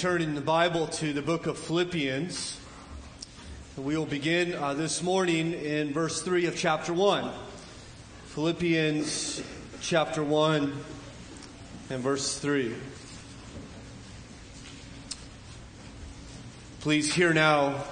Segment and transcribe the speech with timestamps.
[0.00, 2.58] Turn in the Bible to the book of Philippians.
[3.76, 7.30] We will begin uh, this morning in verse 3 of chapter 1.
[8.28, 9.42] Philippians
[9.82, 10.72] chapter 1
[11.90, 12.74] and verse 3.
[16.80, 17.84] Please hear now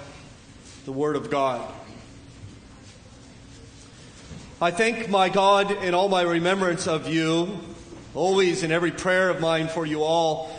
[0.85, 1.71] the word of God.
[4.59, 7.59] I thank my God in all my remembrance of you,
[8.15, 10.58] always in every prayer of mine for you all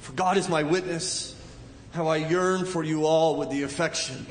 [0.00, 1.34] For God is my witness,
[1.92, 4.26] how I yearn for you all with the affection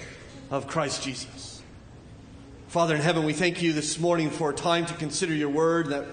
[0.49, 1.61] of Christ Jesus.
[2.67, 5.87] Father in heaven, we thank you this morning for a time to consider your word
[5.87, 6.05] that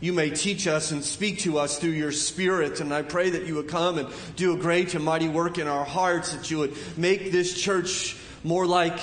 [0.00, 2.80] you may teach us and speak to us through your spirit.
[2.80, 5.66] And I pray that you would come and do a great and mighty work in
[5.66, 9.00] our hearts, that you would make this church more like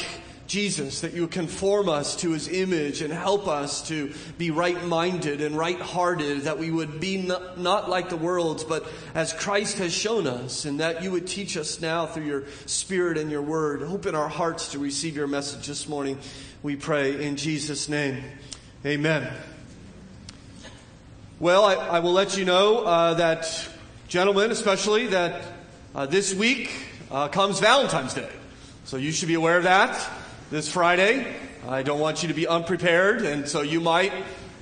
[0.53, 4.85] Jesus, that you would conform us to his image and help us to be right
[4.85, 9.79] minded and right hearted, that we would be not, like the world, but as Christ
[9.79, 13.41] has shown us, and that you would teach us now through your spirit and your
[13.41, 13.81] word.
[13.81, 16.19] Open our hearts to receive your message this morning,
[16.61, 18.23] we pray in Jesus' name.
[18.85, 19.33] Amen.
[21.39, 23.67] Well, I, I will let you know uh, that,
[24.07, 25.41] gentlemen especially, that
[25.95, 26.69] uh, this week
[27.09, 28.29] uh, comes Valentine's Day.
[28.85, 30.22] So you should be aware of that
[30.53, 31.25] this Friday.
[31.67, 34.13] I don't want you to be unprepared, and so you might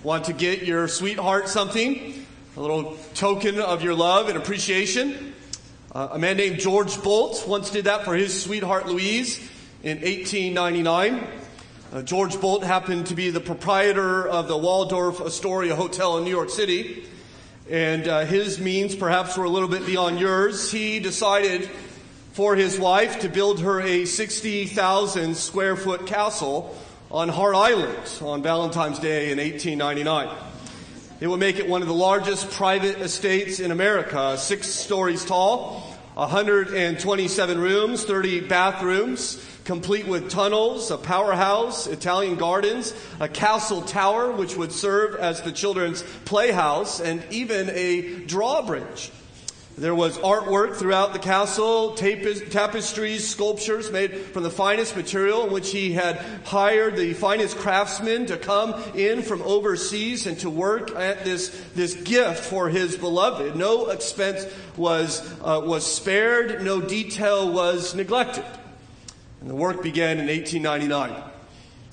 [0.04, 2.26] want to get your sweetheart something,
[2.56, 5.34] a little token of your love and appreciation.
[5.94, 9.40] Uh, a man named George Boldt once did that for his sweetheart Louise
[9.84, 11.28] in 1899.
[11.92, 16.30] Uh, George Boldt happened to be the proprietor of the Waldorf Astoria Hotel in New
[16.30, 17.04] York City,
[17.70, 20.72] and uh, his means perhaps were a little bit beyond yours.
[20.72, 21.70] He decided
[22.34, 26.76] for his wife to build her a 60,000 square foot castle
[27.10, 30.30] on Heart Island on Valentine's Day in 1899.
[31.20, 35.82] It would make it one of the largest private estates in America, six stories tall,
[36.14, 44.56] 127 rooms, 30 bathrooms, complete with tunnels, a powerhouse, Italian gardens, a castle tower which
[44.56, 49.12] would serve as the children's playhouse, and even a drawbridge.
[49.82, 55.72] There was artwork throughout the castle, tapestries, sculptures made from the finest material in which
[55.72, 61.24] he had hired the finest craftsmen to come in from overseas and to work at
[61.24, 63.56] this, this gift for his beloved.
[63.56, 64.46] No expense
[64.78, 68.46] was, uh, was spared, no detail was neglected.
[69.40, 71.10] And the work began in 1899.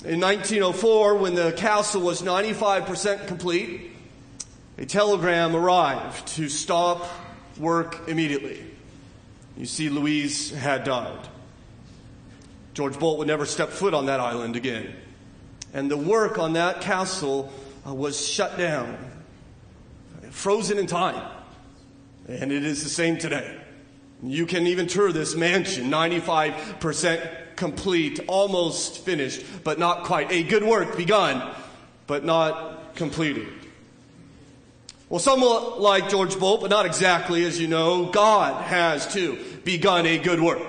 [0.04, 3.92] In 1904, when the castle was 95% complete,
[4.76, 7.08] a telegram arrived to stop
[7.58, 8.64] work immediately.
[9.56, 11.28] You see, Louise had died.
[12.74, 14.94] George Boldt would never step foot on that island again.
[15.74, 17.52] And the work on that castle
[17.86, 18.96] uh, was shut down,
[20.30, 21.28] frozen in time.
[22.28, 23.58] And it is the same today.
[24.22, 30.30] You can even tour this mansion, 95% complete, almost finished, but not quite.
[30.30, 31.54] A good work begun,
[32.06, 33.48] but not completed.
[35.08, 40.04] Well, somewhat like George Boldt, but not exactly, as you know, God has too begun
[40.04, 40.60] a good work.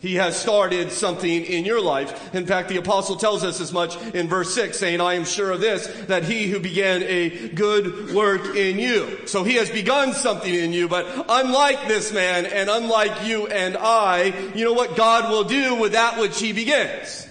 [0.00, 2.34] He has started something in your life.
[2.34, 5.52] In fact, the apostle tells us as much in verse 6, saying, I am sure
[5.52, 9.26] of this, that he who began a good work in you.
[9.26, 13.76] So he has begun something in you, but unlike this man and unlike you and
[13.76, 17.27] I, you know what God will do with that which he begins?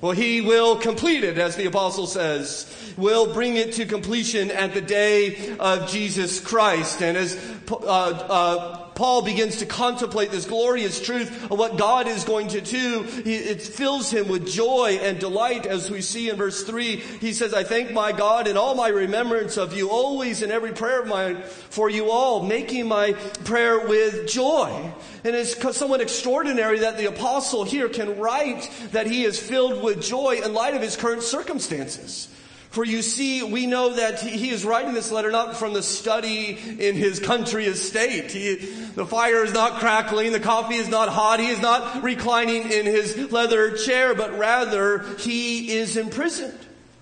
[0.00, 4.74] Well, he will complete it, as the apostle says will bring it to completion at
[4.74, 7.00] the day of Jesus Christ.
[7.00, 7.38] And as
[7.70, 12.60] uh, uh, Paul begins to contemplate this glorious truth of what God is going to
[12.60, 16.96] do, it fills him with joy and delight as we see in verse 3.
[16.96, 20.72] He says, I thank my God in all my remembrance of you, always in every
[20.72, 23.12] prayer of mine for you all, making my
[23.44, 24.92] prayer with joy.
[25.22, 30.02] And it's somewhat extraordinary that the apostle here can write that he is filled with
[30.02, 32.34] joy in light of his current circumstances.
[32.78, 36.56] For you see, we know that he is writing this letter not from the study
[36.78, 38.30] in his country estate.
[38.30, 42.70] He, the fire is not crackling, the coffee is not hot, he is not reclining
[42.70, 46.56] in his leather chair, but rather he is imprisoned.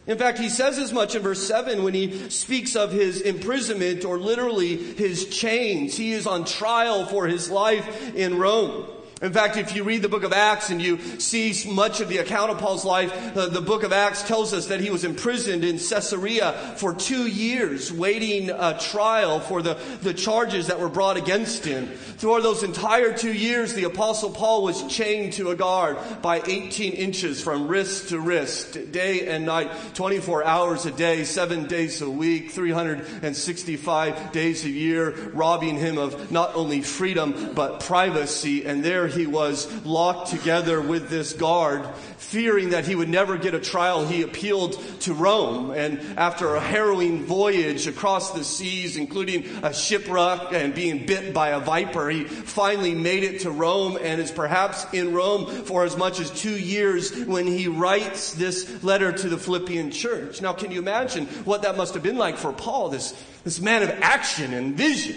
[0.07, 4.07] In fact, he says as much in verse 7 when he speaks of his imprisonment
[4.07, 5.95] or literally his chains.
[5.95, 8.87] He is on trial for his life in Rome.
[9.23, 12.19] In fact, if you read the book of Acts and you see much of the
[12.19, 15.65] account of Paul's life, uh, the book of Acts tells us that he was imprisoned
[15.65, 21.17] in Caesarea for two years, waiting a trial for the, the charges that were brought
[21.17, 21.87] against him.
[21.87, 26.93] Throughout those entire two years, the apostle Paul was chained to a guard by 18
[26.93, 32.11] inches from wrist to wrist, day and night, 24 hours a day, seven days a
[32.11, 38.67] week, 365 days a year, robbing him of not only freedom, but privacy.
[38.67, 41.87] And there he was locked together with this guard,
[42.19, 44.07] fearing that he would never get a trial.
[44.07, 45.71] He appealed to Rome.
[45.71, 51.51] And after a harrowing voyage across the seas, including a shipwreck and being bit by
[51.51, 55.97] a viper, he finally made it to Rome and is perhaps in Rome for as
[55.97, 60.41] much as two years when he writes this letter to the Philippian church.
[60.41, 63.13] Now, can you imagine what that must have been like for Paul, this,
[63.45, 65.17] this man of action and vision?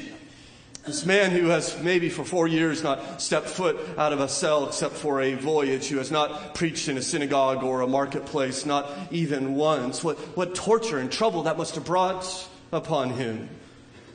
[0.85, 4.67] This man who has maybe for four years not stepped foot out of a cell
[4.67, 8.89] except for a voyage, who has not preached in a synagogue or a marketplace, not
[9.11, 10.03] even once.
[10.03, 13.49] What, what torture and trouble that must have brought upon him.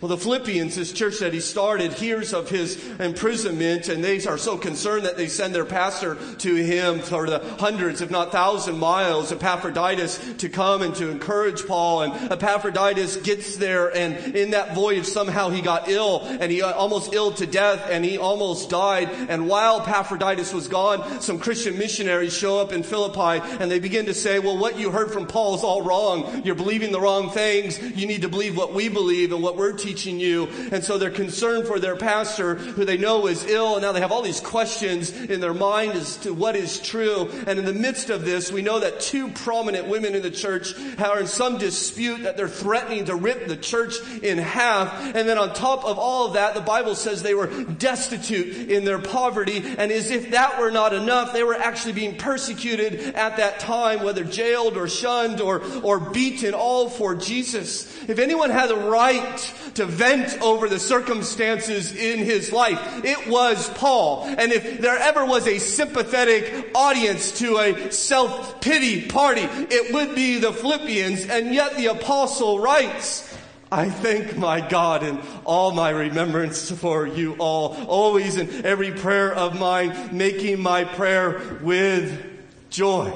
[0.04, 4.36] Well, the Philippians, this church that he started, hears of his imprisonment, and they are
[4.36, 8.78] so concerned that they send their pastor to him for the hundreds, if not thousand
[8.78, 12.02] miles, Epaphroditus, to come and to encourage Paul.
[12.02, 16.72] And Epaphroditus gets there, and in that voyage, somehow he got ill, and he uh,
[16.72, 19.08] almost ill to death, and he almost died.
[19.30, 24.04] And while Epaphroditus was gone, some Christian missionaries show up in Philippi, and they begin
[24.04, 26.42] to say, well, what you heard from Paul is all wrong.
[26.44, 27.80] You're believing the wrong things.
[27.80, 30.48] You need to believe what we believe and what we're teaching teaching you.
[30.72, 33.74] And so they're concerned for their pastor who they know is ill.
[33.74, 37.30] And now they have all these questions in their mind as to what is true.
[37.46, 40.74] And in the midst of this, we know that two prominent women in the church
[40.98, 45.14] are in some dispute that they're threatening to rip the church in half.
[45.14, 48.84] And then on top of all of that, the Bible says they were destitute in
[48.84, 49.62] their poverty.
[49.78, 54.02] And as if that were not enough, they were actually being persecuted at that time,
[54.02, 57.84] whether jailed or shunned or, or beaten, all for Jesus.
[58.08, 63.04] If anyone had the right to vent over the circumstances in his life.
[63.04, 64.24] It was Paul.
[64.26, 70.38] And if there ever was a sympathetic audience to a self-pity party, it would be
[70.38, 71.26] the Philippians.
[71.26, 73.36] And yet the apostle writes,
[73.72, 79.34] I thank my God in all my remembrance for you all, always in every prayer
[79.34, 83.12] of mine, making my prayer with joy.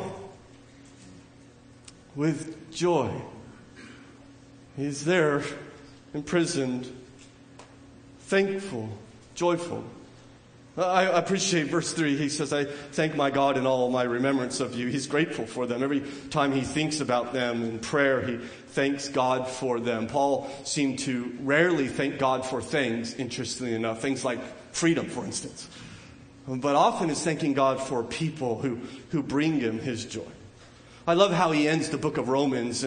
[2.16, 3.12] With joy.
[4.76, 5.44] He's there
[6.14, 6.90] imprisoned,
[8.20, 8.88] thankful,
[9.34, 9.84] joyful.
[10.76, 12.16] I appreciate verse 3.
[12.16, 14.86] He says, I thank my God in all my remembrance of you.
[14.86, 15.82] He's grateful for them.
[15.82, 18.36] Every time he thinks about them in prayer, he
[18.68, 20.06] thanks God for them.
[20.06, 24.38] Paul seemed to rarely thank God for things, interestingly enough, things like
[24.72, 25.68] freedom, for instance.
[26.46, 28.78] But often is thanking God for people who,
[29.10, 30.22] who bring him his joy.
[31.08, 32.84] I love how he ends the book of Romans.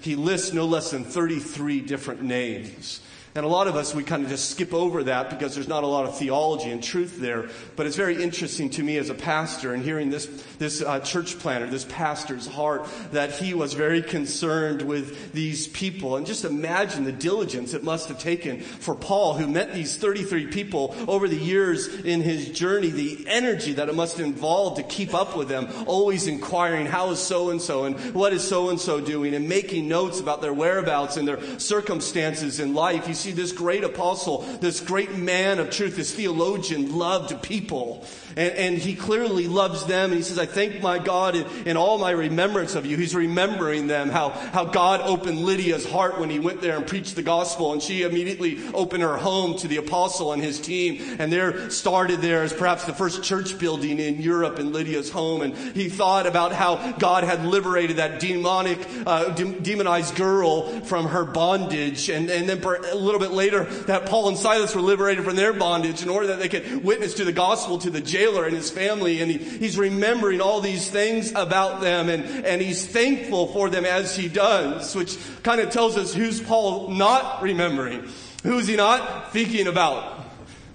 [0.00, 3.00] He lists no less than 33 different names
[3.34, 5.84] and a lot of us, we kind of just skip over that because there's not
[5.84, 7.48] a lot of theology and truth there.
[7.76, 10.26] But it's very interesting to me as a pastor and hearing this,
[10.58, 16.16] this uh, church planter, this pastor's heart, that he was very concerned with these people.
[16.16, 20.48] And just imagine the diligence it must have taken for Paul, who met these 33
[20.48, 25.14] people over the years in his journey, the energy that it must involve to keep
[25.14, 28.78] up with them, always inquiring, how is so and so and what is so and
[28.78, 33.08] so doing, and making notes about their whereabouts and their circumstances in life.
[33.08, 38.04] You see this great apostle, this great man of truth, this theologian loved people.
[38.36, 40.10] And, and, he clearly loves them.
[40.10, 42.96] And he says, I thank my God in, in, all my remembrance of you.
[42.96, 47.16] He's remembering them, how, how God opened Lydia's heart when he went there and preached
[47.16, 47.72] the gospel.
[47.72, 51.16] And she immediately opened her home to the apostle and his team.
[51.18, 55.42] And there started there as perhaps the first church building in Europe in Lydia's home.
[55.42, 61.06] And he thought about how God had liberated that demonic, uh, de- demonized girl from
[61.06, 62.08] her bondage.
[62.08, 65.52] And, and then a little bit later that Paul and Silas were liberated from their
[65.52, 68.70] bondage in order that they could witness to the gospel to the jailer and his
[68.70, 69.20] family.
[69.20, 73.84] And he, he's remembering all these things about them and, and he's thankful for them
[73.84, 78.08] as he does, which kind of tells us who's Paul not remembering.
[78.42, 80.20] Who's he not thinking about?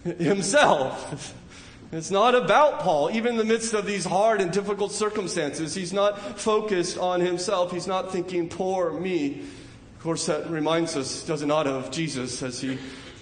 [0.03, 1.33] Himself.
[1.91, 3.11] It's not about Paul.
[3.11, 7.71] Even in the midst of these hard and difficult circumstances, he's not focused on himself.
[7.71, 9.41] He's not thinking, poor me.
[9.95, 12.77] Of course, that reminds us, does it not, of Jesus as he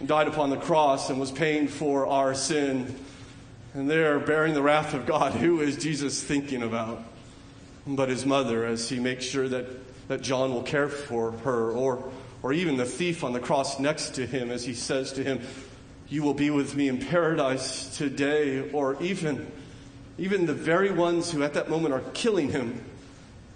[0.05, 2.95] died upon the cross and was paying for our sin.
[3.75, 7.03] And there, bearing the wrath of God, who is Jesus thinking about?
[7.85, 12.09] But his mother, as he makes sure that, that John will care for her, or,
[12.41, 15.41] or even the thief on the cross next to him, as he says to him,
[16.07, 19.51] you will be with me in paradise today, or even,
[20.17, 22.81] even the very ones who at that moment are killing him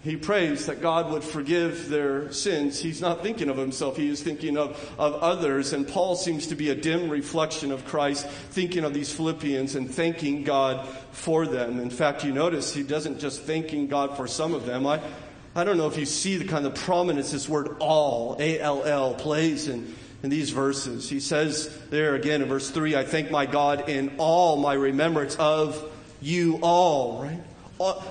[0.02, 2.80] he prays that God would forgive their sins.
[2.80, 5.74] He's not thinking of himself, he is thinking of, of others.
[5.74, 9.94] And Paul seems to be a dim reflection of Christ, thinking of these Philippians and
[9.94, 11.80] thanking God for them.
[11.80, 14.88] In fact, you notice he doesn't just thanking God for some of them.
[14.88, 15.02] I,
[15.54, 18.84] I don't know if you see the kind of prominence this word all, A L
[18.84, 21.10] L, plays in, in these verses.
[21.10, 25.36] He says there again in verse 3 I thank my God in all my remembrance
[25.36, 25.84] of
[26.22, 28.06] you all, right?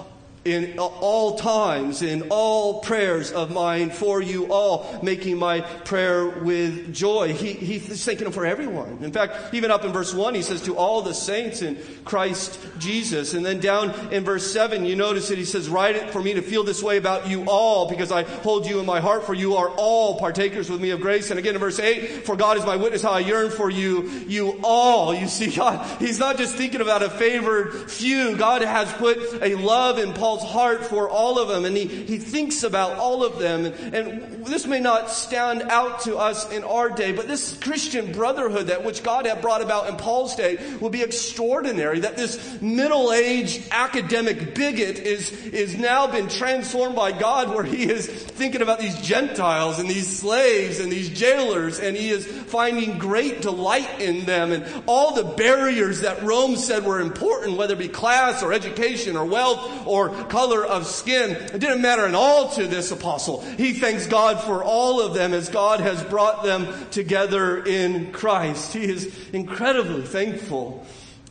[0.44, 6.94] In all times, in all prayers of mine for you all, making my prayer with
[6.94, 7.32] joy.
[7.32, 8.98] He, he's thinking for everyone.
[9.02, 12.58] In fact, even up in verse 1, he says, to all the saints in Christ
[12.78, 13.34] Jesus.
[13.34, 16.34] And then down in verse 7, you notice that he says, write it for me
[16.34, 19.34] to feel this way about you all, because I hold you in my heart, for
[19.34, 21.30] you are all partakers with me of grace.
[21.30, 24.08] And again in verse 8, for God is my witness how I yearn for you,
[24.26, 25.14] you all.
[25.14, 28.36] You see, God, he's not just thinking about a favored few.
[28.36, 32.18] God has put a love in Paul's heart for all of them, and he, he
[32.18, 33.64] thinks about all of them.
[33.64, 38.12] And, and this may not stand out to us in our day, but this Christian
[38.12, 42.00] brotherhood that which God had brought about in Paul's day will be extraordinary.
[42.00, 48.06] That this middle-aged academic bigot is, is now been transformed by God where he is
[48.06, 53.40] thinking about these Gentiles and these slaves and these jailers, and he is finding great
[53.40, 57.88] delight in them and all the barriers that Rome said were important, whether it be
[57.88, 61.30] class or education or wealth or color of skin.
[61.30, 63.42] It didn't matter at all to this apostle.
[63.42, 68.72] He thanks God for all of them as God has brought them together in Christ.
[68.72, 70.86] He is incredibly thankful.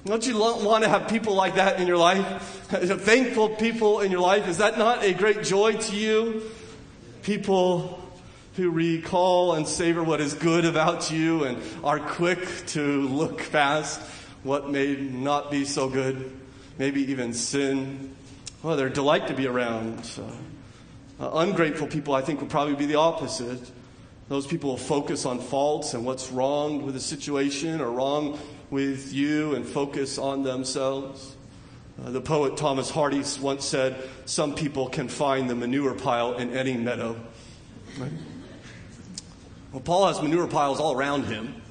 [0.06, 2.26] Don't you want to have people like that in your life?
[2.70, 4.48] Thankful people in your life.
[4.48, 6.44] Is that not a great joy to you?
[7.24, 8.02] People
[8.56, 14.00] who recall and savor what is good about you and are quick to look past
[14.44, 16.32] what may not be so good,
[16.78, 18.16] maybe even sin.
[18.64, 20.10] Well, they're a delight to be around.
[21.20, 23.72] Uh, ungrateful people, I think, would probably be the opposite.
[24.30, 28.40] Those people will focus on faults and what's wrong with the situation or wrong
[28.72, 31.36] with you and focus on themselves.
[32.04, 33.96] Uh, the poet Thomas Hardy once said,
[34.26, 37.16] Some people can find the manure pile in any meadow.
[38.00, 38.12] Right?
[39.72, 41.62] Well, Paul has manure piles all around him.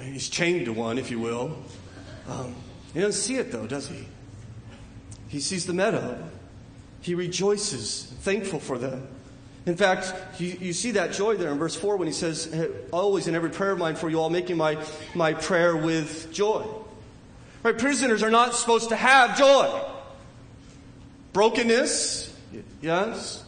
[0.00, 1.56] He's chained to one, if you will.
[2.28, 2.54] Um,
[2.94, 4.06] he doesn't see it, though, does he?
[5.30, 6.22] He sees the meadow.
[7.00, 9.08] He rejoices, thankful for them.
[9.64, 12.54] In fact, you, you, see that joy there in verse 4 when he says,
[12.90, 14.84] Always in every prayer of mine for you all, making my,
[15.14, 16.66] my prayer with joy.
[17.62, 17.78] Right?
[17.78, 19.82] Prisoners are not supposed to have joy.
[21.32, 22.36] Brokenness,
[22.82, 23.44] yes.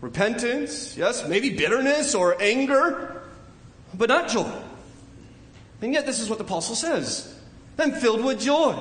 [0.00, 1.28] Repentance, yes.
[1.28, 3.22] Maybe bitterness or anger
[3.96, 4.50] but not joy.
[5.82, 7.34] And yet, this is what the apostle says
[7.78, 8.74] I'm filled with joy.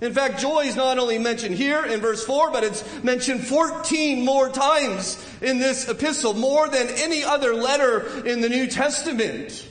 [0.00, 4.24] In fact, joy is not only mentioned here in verse 4, but it's mentioned 14
[4.24, 9.66] more times in this epistle, more than any other letter in the New Testament.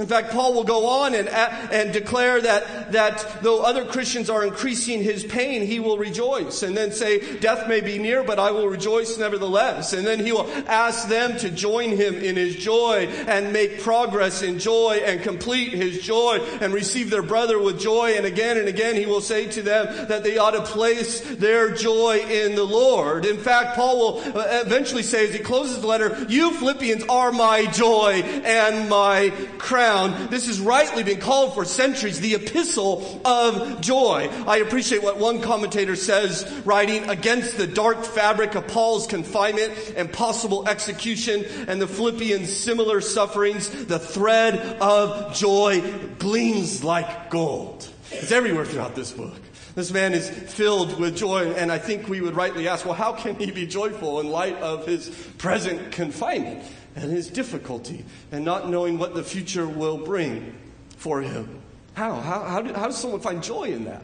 [0.00, 4.46] In fact, Paul will go on and, and declare that, that though other Christians are
[4.46, 6.62] increasing his pain, he will rejoice.
[6.62, 9.92] And then say, Death may be near, but I will rejoice nevertheless.
[9.92, 14.40] And then he will ask them to join him in his joy and make progress
[14.40, 18.14] in joy and complete his joy and receive their brother with joy.
[18.16, 21.74] And again and again, he will say to them that they ought to place their
[21.74, 23.26] joy in the Lord.
[23.26, 27.32] In fact, Paul will uh, eventually say as he closes the letter, You Philippians are
[27.32, 29.28] my joy and my
[29.58, 29.89] crown
[30.30, 34.28] this has rightly been called for centuries the epistle of joy.
[34.46, 40.12] I appreciate what one commentator says, writing against the dark fabric of Paul's confinement and
[40.12, 45.82] possible execution and the Philippians' similar sufferings, the thread of joy
[46.18, 47.88] gleams like gold.
[48.10, 49.34] It's everywhere throughout this book.
[49.74, 53.12] This man is filled with joy, and I think we would rightly ask, well, how
[53.12, 56.64] can he be joyful in light of his present confinement?
[56.96, 60.54] And his difficulty and not knowing what the future will bring
[60.96, 61.60] for him.
[61.94, 62.14] How?
[62.14, 64.02] How, how, how does someone find joy in that?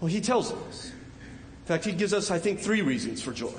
[0.00, 0.90] Well, he tells us.
[0.90, 3.52] In fact, he gives us, I think, three reasons for joy.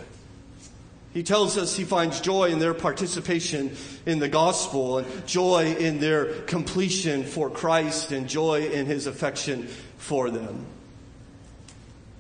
[1.14, 6.00] He tells us he finds joy in their participation in the gospel and joy in
[6.00, 9.68] their completion for Christ and joy in his affection
[9.98, 10.66] for them.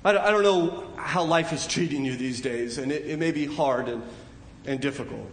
[0.04, 3.46] I don't know how life is treating you these days, and it, it may be
[3.46, 4.01] hard and,
[4.66, 5.30] and difficult.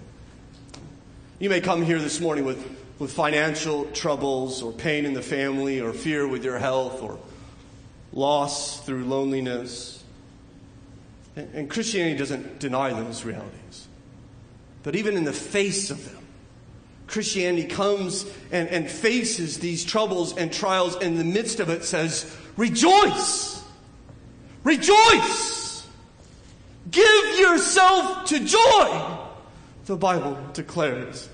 [1.39, 2.67] You may come here this morning with,
[2.99, 7.19] with financial troubles or pain in the family or fear with your health or
[8.15, 10.03] loss through loneliness.
[11.37, 13.87] And, and Christianity doesn't deny those realities.
[14.83, 16.25] But even in the face of them,
[17.07, 22.35] Christianity comes and, and faces these troubles and trials, in the midst of it says,
[22.57, 23.63] Rejoice!
[24.65, 25.87] Rejoice!
[26.91, 29.26] Give yourself to joy!
[29.87, 31.29] The Bible declares.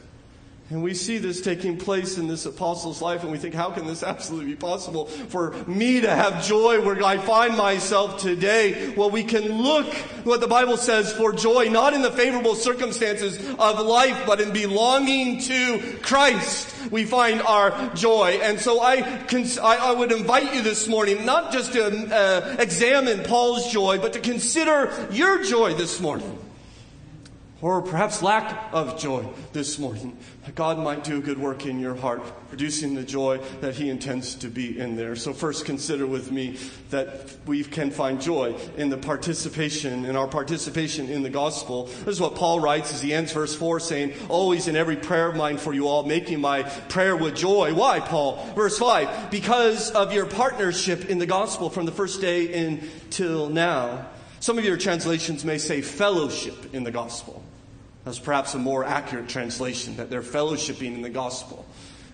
[0.69, 3.87] And we see this taking place in this apostle's life, and we think, how can
[3.87, 8.95] this absolutely be possible for me to have joy where I find myself today?
[8.95, 9.93] Well, we can look
[10.25, 14.53] what the Bible says for joy, not in the favorable circumstances of life, but in
[14.53, 16.75] belonging to Christ.
[16.91, 18.39] We find our joy.
[18.43, 22.57] And so I, cons- I, I, would invite you this morning, not just to uh,
[22.59, 26.39] examine Paul's joy, but to consider your joy this morning
[27.63, 31.95] or perhaps lack of joy this morning, that God might do good work in your
[31.95, 35.15] heart, producing the joy that He intends to be in there.
[35.15, 36.59] So, first, consider with me
[36.91, 41.85] that we can find joy in the participation, in our participation in the gospel.
[41.85, 45.29] This is what Paul writes as he ends verse 4 saying, Always in every prayer
[45.29, 47.73] of mine for you all, making my prayer with joy.
[47.75, 48.45] Why, Paul?
[48.57, 54.09] Verse 5 Because of your partnership in the gospel from the first day until now.
[54.41, 57.45] Some of your translations may say fellowship in the gospel.
[58.05, 61.65] That's perhaps a more accurate translation, that they're fellowshipping in the gospel.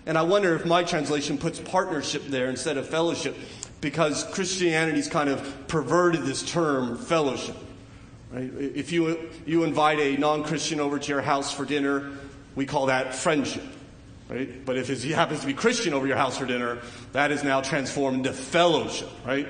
[0.05, 3.35] And I wonder if my translation puts partnership there instead of fellowship,
[3.81, 7.55] because Christianity's kind of perverted this term fellowship.
[8.31, 8.51] Right?
[8.53, 12.11] If you, you invite a non Christian over to your house for dinner,
[12.55, 13.63] we call that friendship.
[14.29, 14.63] Right?
[14.63, 16.79] But if he happens to be Christian over your house for dinner,
[17.13, 19.47] that is now transformed into fellowship, right?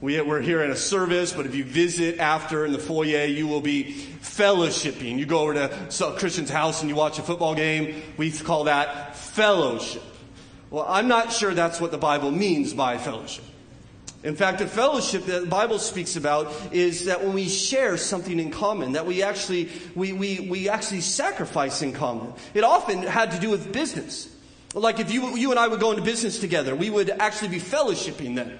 [0.00, 3.48] We, are here at a service, but if you visit after in the foyer, you
[3.48, 5.18] will be fellowshipping.
[5.18, 8.00] You go over to Christian's house and you watch a football game.
[8.16, 10.04] We call that fellowship.
[10.70, 13.42] Well, I'm not sure that's what the Bible means by fellowship.
[14.22, 18.38] In fact, the fellowship that the Bible speaks about is that when we share something
[18.38, 22.32] in common, that we actually, we, we, we actually sacrifice in common.
[22.54, 24.32] It often had to do with business.
[24.74, 27.58] Like if you, you and I would go into business together, we would actually be
[27.58, 28.58] fellowshipping then.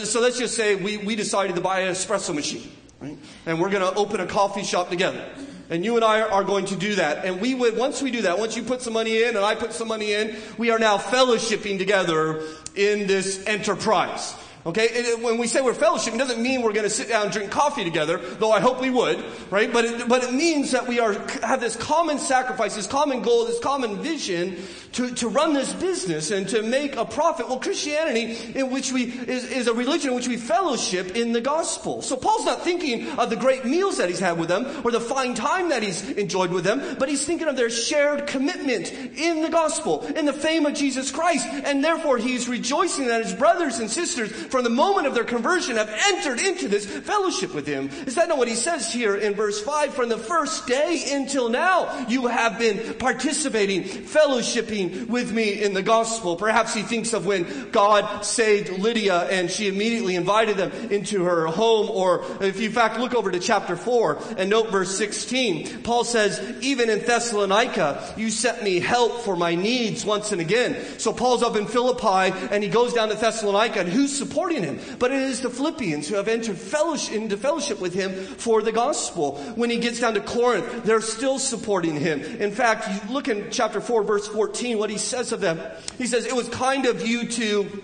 [0.00, 3.18] So let's just say we, we decided to buy an espresso machine, right?
[3.44, 5.22] And we're going to open a coffee shop together.
[5.68, 7.26] And you and I are going to do that.
[7.26, 9.54] And we would, once we do that, once you put some money in and I
[9.54, 12.42] put some money in, we are now fellowshipping together
[12.74, 14.34] in this enterprise.
[14.64, 17.24] Okay, it, when we say we're fellowship, it doesn't mean we're going to sit down
[17.24, 19.72] and drink coffee together, though I hope we would, right?
[19.72, 23.44] But it, but it means that we are have this common sacrifice, this common goal,
[23.44, 24.56] this common vision
[24.92, 27.48] to, to run this business and to make a profit.
[27.48, 31.40] Well, Christianity, in which we is, is a religion in which we fellowship in the
[31.40, 32.00] gospel.
[32.02, 35.00] So Paul's not thinking of the great meals that he's had with them or the
[35.00, 39.42] fine time that he's enjoyed with them, but he's thinking of their shared commitment in
[39.42, 43.78] the gospel, in the fame of Jesus Christ, and therefore he's rejoicing that his brothers
[43.78, 47.88] and sisters from the moment of their conversion have entered into this fellowship with him.
[48.06, 49.94] Is that not what he says here in verse 5?
[49.94, 55.82] From the first day until now, you have been participating, fellowshipping with me in the
[55.82, 56.36] gospel.
[56.36, 61.46] Perhaps he thinks of when God saved Lydia and she immediately invited them into her
[61.46, 61.88] home.
[61.90, 66.04] Or if you in fact look over to chapter 4 and note verse 16, Paul
[66.04, 70.76] says, even in Thessalonica, you sent me help for my needs once and again.
[70.98, 74.64] So Paul's up in Philippi and he goes down to Thessalonica and who's supporting supporting
[74.64, 74.96] him.
[74.98, 78.72] But it is the Philippians who have entered fellowship, into fellowship with him for the
[78.72, 79.36] gospel.
[79.54, 82.20] When he gets down to Corinth, they're still supporting him.
[82.20, 85.60] In fact, you look in chapter 4, verse 14, what he says of them.
[85.96, 87.82] He says, It was kind of you to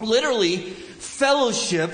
[0.00, 1.92] literally fellowship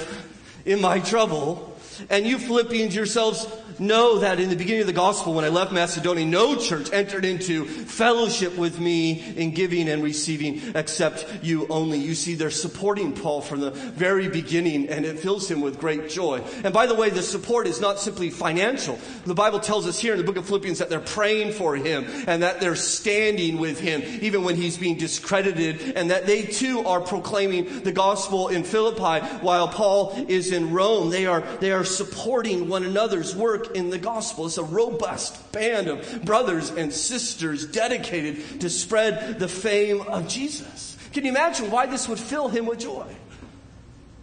[0.64, 1.68] in my trouble.
[2.10, 3.46] And you Philippians yourselves
[3.83, 7.25] know that in the beginning of the gospel, when I left Macedonia, no church entered
[7.25, 11.99] into fellowship with me in giving and receiving except you only.
[11.99, 16.09] You see, they're supporting Paul from the very beginning, and it fills him with great
[16.09, 16.42] joy.
[16.64, 18.99] And by the way, the support is not simply financial.
[19.27, 22.07] The Bible tells us here in the book of Philippians that they're praying for him
[22.27, 26.81] and that they're standing with him, even when he's being discredited, and that they too
[26.87, 31.11] are proclaiming the gospel in Philippi while Paul is in Rome.
[31.11, 34.46] They are, they are supporting one another's work in the gospel.
[34.46, 40.96] It's a robust band of brothers and sisters dedicated to spread the fame of Jesus.
[41.12, 43.06] Can you imagine why this would fill him with joy?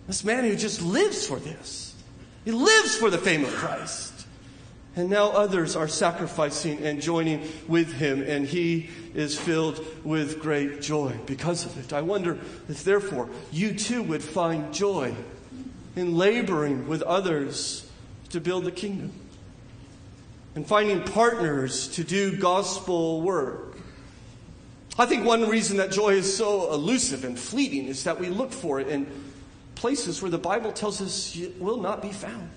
[0.07, 1.95] This man who just lives for this.
[2.45, 4.13] He lives for the fame of Christ.
[4.95, 10.81] And now others are sacrificing and joining with him, and he is filled with great
[10.81, 11.93] joy because of it.
[11.93, 15.13] I wonder if, therefore, you too would find joy
[15.95, 17.89] in laboring with others
[18.29, 19.13] to build the kingdom
[20.59, 23.77] and finding partners to do gospel work.
[24.97, 28.51] I think one reason that joy is so elusive and fleeting is that we look
[28.51, 29.07] for it in
[29.75, 32.49] places where the Bible tells us it will not be found.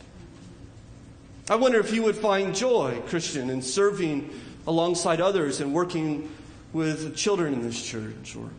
[1.49, 4.31] I wonder if you would find joy, Christian, in serving
[4.67, 6.29] alongside others and working
[6.73, 8.51] with children in this church or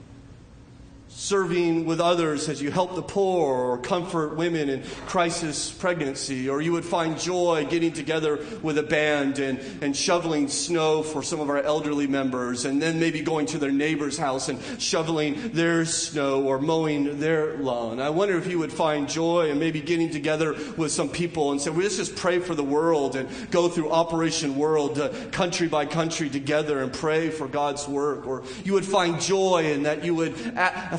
[1.16, 6.62] serving with others as you help the poor or comfort women in crisis pregnancy, or
[6.62, 11.40] you would find joy getting together with a band and, and shoveling snow for some
[11.40, 15.86] of our elderly members, and then maybe going to their neighbor's house and shoveling their
[15.86, 18.00] snow or mowing their lawn.
[18.00, 21.62] I wonder if you would find joy and maybe getting together with some people and
[21.62, 25.68] say, well, let's just pray for the world and go through Operation World uh, country
[25.68, 28.26] by country together and pray for God's work.
[28.28, 30.36] Or you would find joy in that you would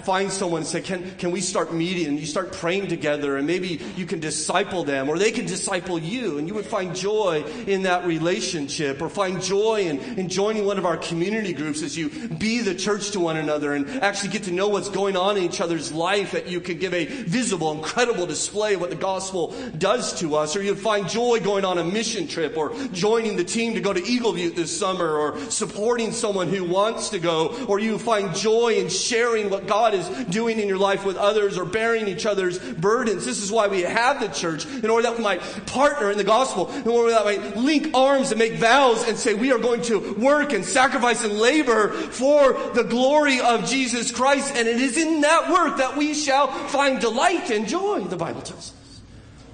[0.05, 2.07] find someone and say, can, can we start meeting?
[2.07, 5.99] And you start praying together and maybe you can disciple them or they can disciple
[5.99, 10.67] you and you would find joy in that relationship or find joy in, in joining
[10.67, 14.31] one of our community groups as you be the church to one another and actually
[14.31, 17.07] get to know what's going on in each other's life that you can give a
[17.07, 20.57] visible, incredible display of what the gospel does to us.
[20.57, 23.93] Or you'd find joy going on a mission trip or joining the team to go
[23.93, 28.35] to Eagle View this summer or supporting someone who wants to go or you find
[28.35, 32.27] joy in sharing what God is doing in your life with others or bearing each
[32.27, 33.25] other's burdens.
[33.25, 36.25] This is why we have the church, in order that we might partner in the
[36.25, 39.59] gospel, in order that we might link arms and make vows and say we are
[39.59, 44.55] going to work and sacrifice and labor for the glory of Jesus Christ.
[44.57, 48.43] And it is in that work that we shall find delight and joy, the Bible
[48.43, 49.01] tells us.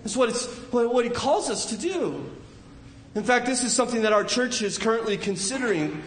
[0.03, 2.31] That's what, it's, what he calls us to do.
[3.14, 6.03] In fact, this is something that our church is currently considering.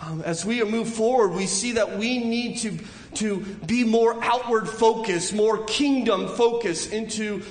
[0.00, 2.78] Um, as we move forward, we see that we need to
[3.16, 7.42] to be more outward focused, more kingdom focused into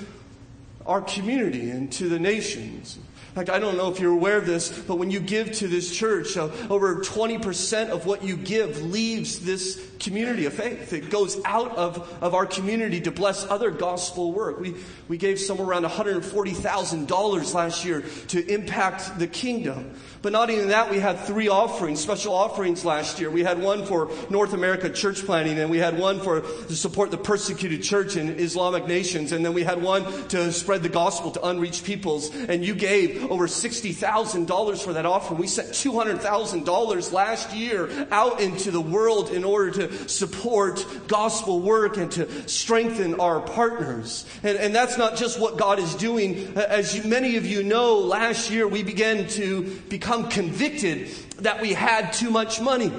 [0.86, 2.98] our community and to the nations.
[3.36, 5.94] Fact, I don't know if you're aware of this, but when you give to this
[5.94, 10.92] church, uh, over 20% of what you give leaves this community of faith.
[10.92, 14.60] It goes out of, of our community to bless other gospel work.
[14.60, 14.74] We,
[15.08, 19.94] we gave somewhere around $140,000 last year to impact the kingdom.
[20.22, 23.30] But not even that, we had three offerings, special offerings last year.
[23.30, 27.10] We had one for North America church planting, and we had one for to support
[27.10, 31.30] the persecuted church in Islamic nations, and then we had one to spread the gospel
[31.32, 32.34] to unreached peoples.
[32.34, 35.40] And you gave over $60,000 for that offering.
[35.40, 41.96] We sent $200,000 last year out into the world in order to support gospel work
[41.96, 44.26] and to strengthen our partners.
[44.42, 46.56] And, and that's not just what God is doing.
[46.56, 51.08] As you, many of you know, last year we began to become convicted
[51.38, 52.92] that we had too much money.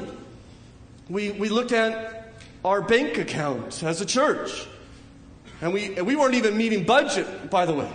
[1.09, 2.33] We, we looked at
[2.65, 4.67] our bank account as a church,
[5.61, 7.89] and we, and we weren't even meeting budget, by the way.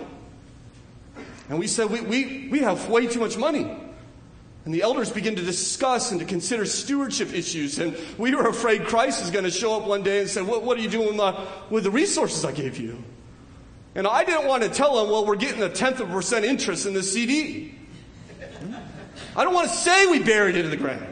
[1.53, 3.61] And we said, we, we, we have way too much money.
[4.65, 7.77] And the elders begin to discuss and to consider stewardship issues.
[7.77, 10.63] And we were afraid Christ is going to show up one day and say, What,
[10.63, 13.03] what are you doing with, my, with the resources I gave you?
[13.93, 16.43] And I didn't want to tell him, Well, we're getting a tenth of a percent
[16.43, 17.75] interest in the CD.
[19.35, 21.05] I don't want to say we buried it in the ground.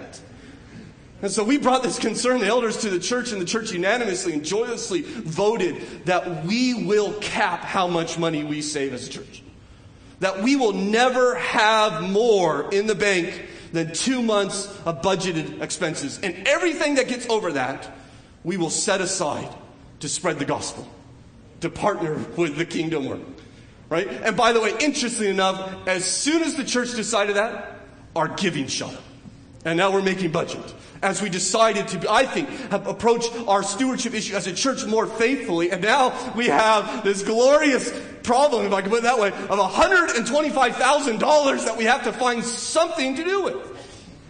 [1.21, 4.33] And so we brought this concern, the elders, to the church, and the church unanimously
[4.33, 9.43] and joyously voted that we will cap how much money we save as a church.
[10.21, 16.19] That we will never have more in the bank than two months of budgeted expenses.
[16.21, 17.89] And everything that gets over that,
[18.43, 19.49] we will set aside
[19.99, 20.87] to spread the gospel,
[21.61, 23.21] to partner with the kingdom work.
[23.89, 24.07] Right?
[24.07, 27.79] And by the way, interestingly enough, as soon as the church decided that,
[28.15, 29.03] our giving shut up.
[29.65, 30.73] And now we're making budget.
[31.01, 35.07] As we decided to, I think, have approached our stewardship issue as a church more
[35.07, 35.71] faithfully.
[35.71, 37.91] And now we have this glorious
[38.23, 42.43] problem, if I can put it that way, of $125,000 that we have to find
[42.43, 43.71] something to do with.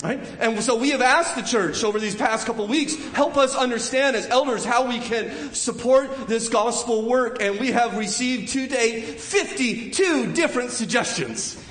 [0.03, 0.19] Right?
[0.39, 4.15] And so we have asked the church over these past couple weeks, help us understand
[4.15, 7.39] as elders how we can support this gospel work.
[7.39, 11.63] And we have received to date 52 different suggestions.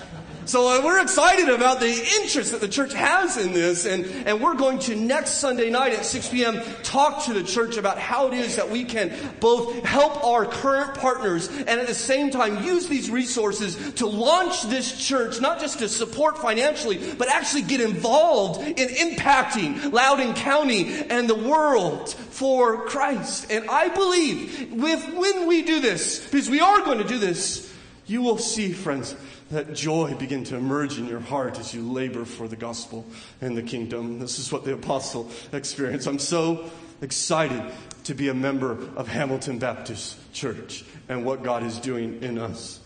[0.50, 3.86] So uh, we're excited about the interest that the church has in this.
[3.86, 6.60] And, and we're going to next Sunday night at 6 p.m.
[6.82, 10.96] talk to the church about how it is that we can both help our current
[10.96, 15.78] partners and at the same time use these resources to launch this church, not just
[15.78, 22.88] to support financially, but actually get involved in impacting Loudoun County and the world for
[22.88, 23.52] Christ.
[23.52, 27.72] And I believe with, when we do this, because we are going to do this,
[28.08, 29.14] you will see, friends,
[29.50, 33.04] that joy begin to emerge in your heart as you labor for the gospel
[33.40, 34.18] and the kingdom.
[34.18, 36.06] This is what the apostle experienced.
[36.06, 36.70] I'm so
[37.02, 37.62] excited
[38.04, 42.80] to be a member of Hamilton Baptist Church and what God is doing in us.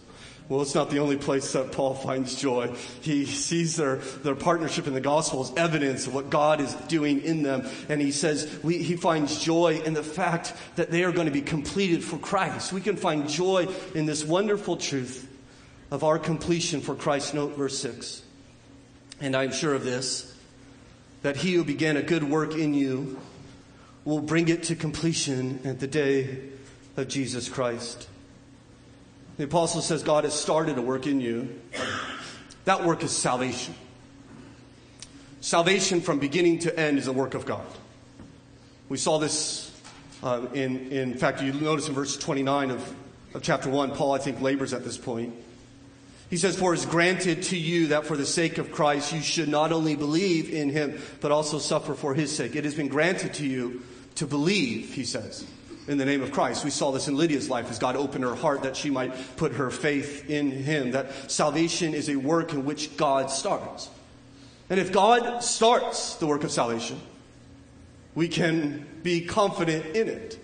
[0.49, 2.75] Well, it's not the only place that Paul finds joy.
[3.01, 7.23] He sees their, their partnership in the gospel as evidence of what God is doing
[7.23, 7.67] in them.
[7.89, 11.33] And he says we, he finds joy in the fact that they are going to
[11.33, 12.73] be completed for Christ.
[12.73, 15.31] We can find joy in this wonderful truth
[15.95, 17.35] of our completion for Christ.
[17.35, 18.21] Note verse 6.
[19.21, 20.37] And I'm sure of this,
[21.23, 23.21] that he who began a good work in you
[24.05, 26.41] will bring it to completion at the day
[26.97, 28.09] of Jesus Christ.
[29.37, 31.61] The apostle says God has started a work in you.
[32.65, 33.77] That work is salvation.
[35.43, 37.67] Salvation from beginning to end is a work of God.
[38.89, 39.71] We saw this
[40.25, 42.95] uh, in, in fact, you notice in verse 29 of,
[43.35, 45.33] of chapter 1, Paul, I think, labors at this point.
[46.35, 49.21] He says, For it is granted to you that for the sake of Christ you
[49.21, 52.57] should not only believe in him, but also suffer for his sake.
[52.57, 53.83] It has been granted to you
[54.17, 55.47] to believe, he says,
[55.87, 56.65] in the name of Christ.
[56.65, 59.53] We saw this in Lydia's life as God opened her heart that she might put
[59.53, 60.91] her faith in him.
[60.91, 63.89] That salvation is a work in which God starts.
[64.69, 67.01] And if God starts the work of salvation,
[68.17, 70.44] we can be confident in it.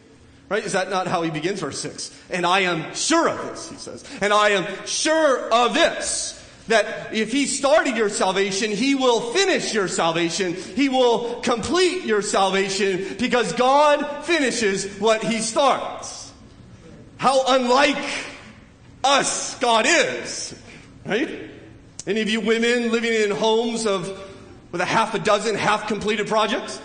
[0.51, 0.65] Right?
[0.65, 2.11] Is that not how he begins verse 6?
[2.29, 4.05] And I am sure of this, he says.
[4.21, 6.37] And I am sure of this.
[6.67, 10.55] That if he started your salvation, he will finish your salvation.
[10.55, 16.33] He will complete your salvation because God finishes what he starts.
[17.17, 18.05] How unlike
[19.05, 20.61] us God is.
[21.07, 21.49] Right?
[22.09, 24.09] Any of you women living in homes of
[24.73, 26.81] with a half a dozen half completed projects?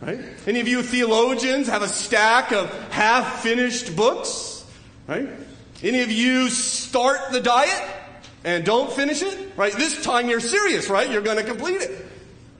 [0.00, 0.20] Right?
[0.46, 4.64] Any of you theologians have a stack of half finished books?
[5.06, 5.28] Right?
[5.82, 7.82] Any of you start the diet
[8.44, 9.52] and don't finish it?
[9.56, 9.72] Right?
[9.72, 11.10] This time you're serious, right?
[11.10, 12.06] You're going to complete it.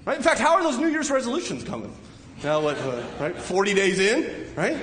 [0.05, 0.17] Right?
[0.17, 1.95] In fact, how are those New Year's resolutions coming?
[2.43, 3.37] Now what, uh, right?
[3.37, 4.77] 40 days in, right?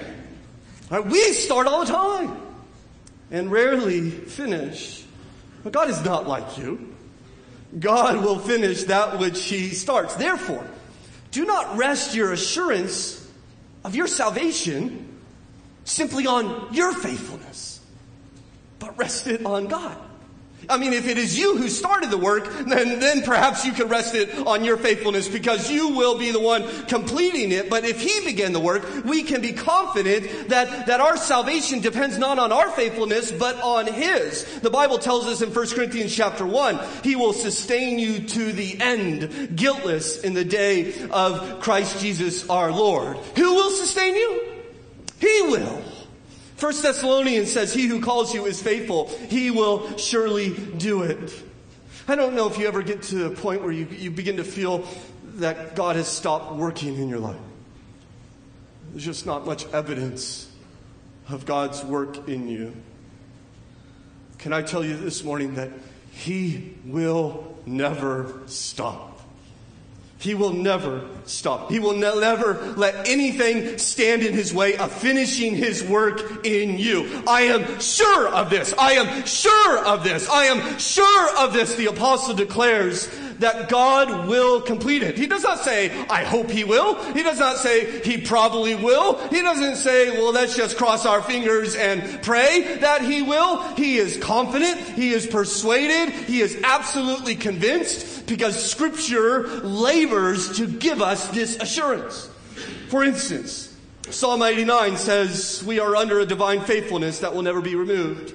[0.90, 1.06] right?
[1.06, 2.38] We start all the time
[3.32, 5.04] and rarely finish.
[5.64, 6.96] But God is not like you.
[7.80, 10.16] God will finish that which He starts.
[10.16, 10.66] Therefore,
[11.36, 13.30] do not rest your assurance
[13.84, 15.20] of your salvation
[15.84, 17.82] simply on your faithfulness,
[18.80, 19.98] but rest it on God.
[20.70, 23.88] I mean, if it is you who started the work, then, then perhaps you can
[23.88, 27.70] rest it on your faithfulness because you will be the one completing it.
[27.70, 32.18] But if He began the work, we can be confident that, that our salvation depends
[32.18, 34.44] not on our faithfulness, but on His.
[34.62, 38.80] The Bible tells us in 1 Corinthians chapter 1, He will sustain you to the
[38.82, 43.18] end, guiltless in the day of Christ Jesus our Lord.
[43.36, 44.42] Who will sustain you?
[45.20, 45.95] He will.
[46.56, 49.10] First Thessalonians says, He who calls you is faithful.
[49.30, 51.44] He will surely do it.
[52.08, 54.44] I don't know if you ever get to a point where you, you begin to
[54.44, 54.88] feel
[55.36, 57.36] that God has stopped working in your life.
[58.92, 60.50] There's just not much evidence
[61.28, 62.74] of God's work in you.
[64.38, 65.72] Can I tell you this morning that
[66.12, 69.15] He will never stop?
[70.26, 71.70] He will never stop.
[71.70, 76.80] He will ne- never let anything stand in his way of finishing his work in
[76.80, 77.24] you.
[77.28, 78.74] I am sure of this.
[78.76, 80.28] I am sure of this.
[80.28, 81.76] I am sure of this.
[81.76, 83.08] The apostle declares
[83.40, 85.18] that God will complete it.
[85.18, 86.96] He does not say, I hope he will.
[87.14, 89.18] He does not say, he probably will.
[89.30, 93.62] He doesn't say, well, let's just cross our fingers and pray that he will.
[93.76, 94.80] He is confident.
[94.80, 96.14] He is persuaded.
[96.14, 102.30] He is absolutely convinced because scripture labors to give us this assurance.
[102.90, 103.76] For instance,
[104.10, 108.34] Psalm 89 says we are under a divine faithfulness that will never be removed.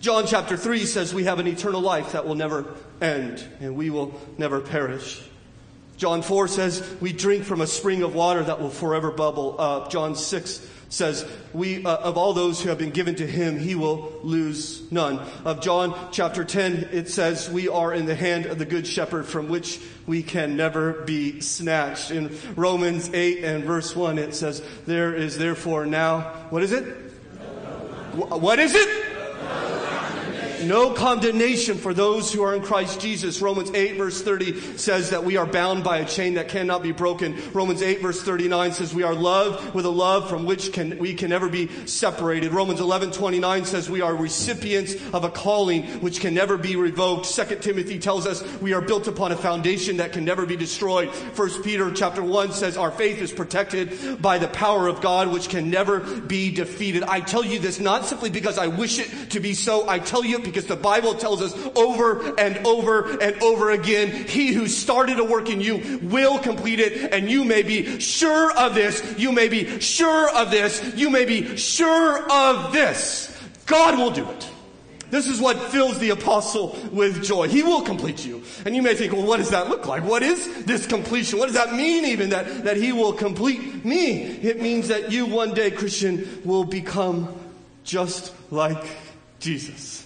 [0.00, 3.90] John chapter 3 says we have an eternal life that will never end and we
[3.90, 5.22] will never perish.
[5.96, 9.90] John 4 says we drink from a spring of water that will forever bubble up.
[9.90, 13.74] John 6 says, we, uh, of all those who have been given to him, he
[13.74, 15.18] will lose none.
[15.44, 19.26] Of John chapter 10, it says, we are in the hand of the good shepherd
[19.26, 22.10] from which we can never be snatched.
[22.10, 26.84] In Romans 8 and verse 1, it says, there is therefore now, what is it?
[28.14, 29.05] What is it?
[29.48, 30.15] Não
[30.64, 33.40] no condemnation for those who are in Christ Jesus.
[33.40, 36.92] Romans 8 verse 30 says that we are bound by a chain that cannot be
[36.92, 37.36] broken.
[37.52, 41.14] Romans 8 verse 39 says we are loved with a love from which can, we
[41.14, 42.52] can never be separated.
[42.52, 47.26] Romans 11 29 says we are recipients of a calling which can never be revoked.
[47.34, 51.08] 2 Timothy tells us we are built upon a foundation that can never be destroyed.
[51.08, 55.48] 1 Peter chapter 1 says our faith is protected by the power of God which
[55.48, 57.02] can never be defeated.
[57.02, 59.88] I tell you this not simply because I wish it to be so.
[59.88, 64.52] I tell you because the Bible tells us over and over and over again, he
[64.52, 68.74] who started a work in you will complete it and you may be sure of
[68.74, 69.18] this.
[69.18, 70.94] You may be sure of this.
[70.94, 73.32] You may be sure of this.
[73.66, 74.50] God will do it.
[75.10, 77.48] This is what fills the apostle with joy.
[77.48, 78.42] He will complete you.
[78.64, 80.02] And you may think, well, what does that look like?
[80.02, 81.38] What is this completion?
[81.38, 84.22] What does that mean even that, that he will complete me?
[84.22, 87.32] It means that you one day, Christian, will become
[87.84, 88.84] just like
[89.38, 90.05] Jesus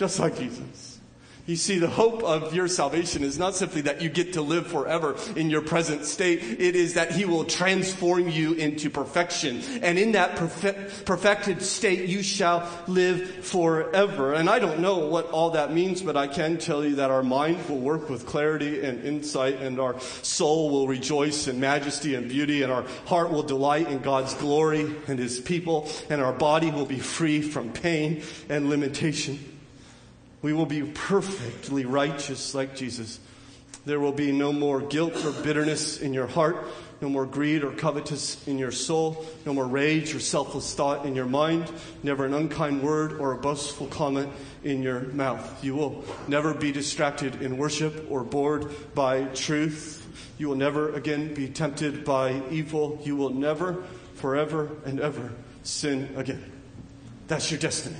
[0.00, 0.98] just like Jesus.
[1.46, 4.66] You see, the hope of your salvation is not simply that you get to live
[4.66, 6.42] forever in your present state.
[6.42, 9.60] It is that He will transform you into perfection.
[9.82, 14.32] And in that perfect, perfected state, you shall live forever.
[14.32, 17.22] And I don't know what all that means, but I can tell you that our
[17.22, 22.26] mind will work with clarity and insight, and our soul will rejoice in majesty and
[22.26, 26.70] beauty, and our heart will delight in God's glory and His people, and our body
[26.70, 29.59] will be free from pain and limitation.
[30.42, 33.20] We will be perfectly righteous like Jesus.
[33.84, 36.66] There will be no more guilt or bitterness in your heart,
[37.00, 41.14] no more greed or covetous in your soul, no more rage or selfless thought in
[41.14, 41.70] your mind,
[42.02, 44.30] never an unkind word or a boastful comment
[44.64, 45.64] in your mouth.
[45.64, 50.06] You will never be distracted in worship or bored by truth.
[50.38, 53.00] You will never again be tempted by evil.
[53.02, 53.82] You will never,
[54.14, 56.44] forever and ever, sin again.
[57.28, 57.96] That's your destiny.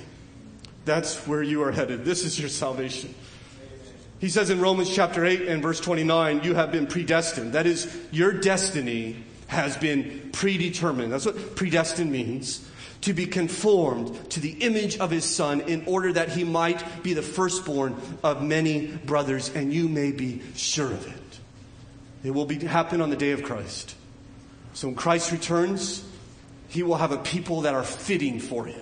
[0.85, 2.05] That's where you are headed.
[2.05, 3.13] This is your salvation.
[4.19, 7.53] He says in Romans chapter 8 and verse 29, you have been predestined.
[7.53, 11.11] That is, your destiny has been predetermined.
[11.11, 12.67] That's what predestined means.
[13.01, 17.13] To be conformed to the image of his son in order that he might be
[17.13, 21.39] the firstborn of many brothers, and you may be sure of it.
[22.23, 23.95] It will be, happen on the day of Christ.
[24.73, 26.07] So when Christ returns,
[26.69, 28.81] he will have a people that are fitting for him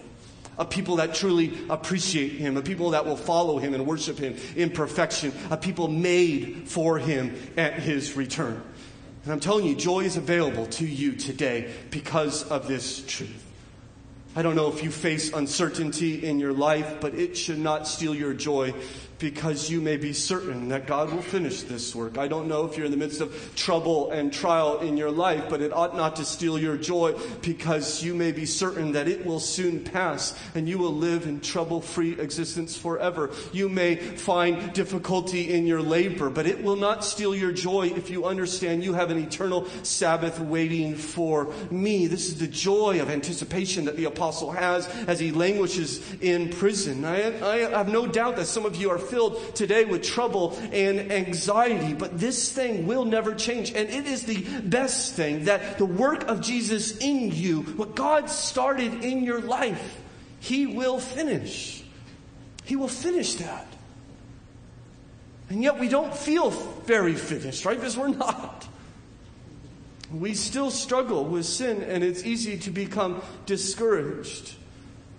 [0.60, 4.36] a people that truly appreciate him, a people that will follow him and worship him
[4.56, 8.62] in perfection, a people made for him at his return.
[9.24, 13.46] And I'm telling you, joy is available to you today because of this truth.
[14.36, 18.14] I don't know if you face uncertainty in your life, but it should not steal
[18.14, 18.74] your joy
[19.20, 22.18] because you may be certain that God will finish this work.
[22.18, 25.46] I don't know if you're in the midst of trouble and trial in your life,
[25.50, 29.26] but it ought not to steal your joy because you may be certain that it
[29.26, 33.30] will soon pass and you will live in trouble free existence forever.
[33.52, 38.10] You may find difficulty in your labor, but it will not steal your joy if
[38.10, 42.08] you understand you have an eternal Sabbath waiting for me.
[42.08, 47.04] This is the joy of anticipation that the apostle has as he languishes in prison.
[47.04, 51.12] I, I have no doubt that some of you are filled today with trouble and
[51.12, 53.72] anxiety, but this thing will never change.
[53.72, 58.30] And it is the best thing that the work of Jesus in you, what God
[58.30, 60.00] started in your life,
[60.40, 61.84] He will finish.
[62.64, 63.68] He will finish that.
[65.50, 67.78] And yet we don't feel very finished, right?
[67.78, 68.68] Because we're not.
[70.12, 74.56] We still struggle with sin, and it's easy to become discouraged.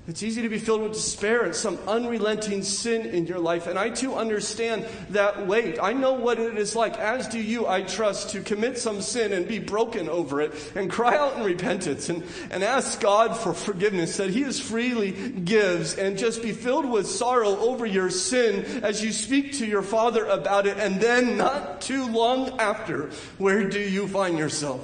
[0.08, 3.66] It's easy to be filled with despair and some unrelenting sin in your life.
[3.66, 5.78] And I too understand that weight.
[5.80, 9.32] I know what it is like, as do you, I trust, to commit some sin
[9.34, 13.52] and be broken over it and cry out in repentance and, and ask God for
[13.52, 18.64] forgiveness that He as freely gives and just be filled with sorrow over your sin
[18.82, 20.78] as you speak to your Father about it.
[20.78, 24.80] And then, not too long after, where do you find yourself?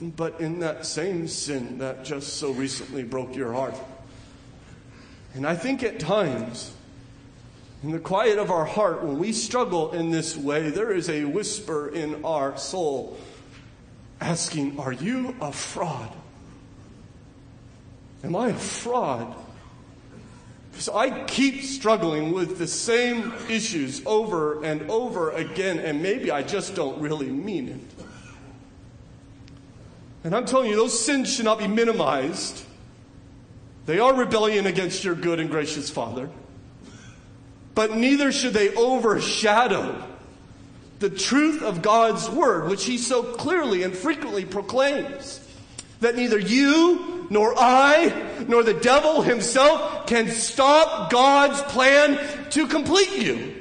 [0.00, 3.74] But in that same sin that just so recently broke your heart.
[5.34, 6.72] And I think at times,
[7.82, 11.24] in the quiet of our heart, when we struggle in this way, there is a
[11.24, 13.18] whisper in our soul
[14.20, 16.10] asking, Are you a fraud?
[18.22, 19.34] Am I a fraud?
[20.70, 26.42] Because I keep struggling with the same issues over and over again, and maybe I
[26.42, 28.04] just don't really mean it.
[30.24, 32.64] And I'm telling you, those sins should not be minimized.
[33.86, 36.30] They are rebellion against your good and gracious Father.
[37.74, 40.02] But neither should they overshadow
[40.98, 45.40] the truth of God's Word, which He so clearly and frequently proclaims.
[46.00, 52.18] That neither you, nor I, nor the devil himself can stop God's plan
[52.50, 53.54] to complete you.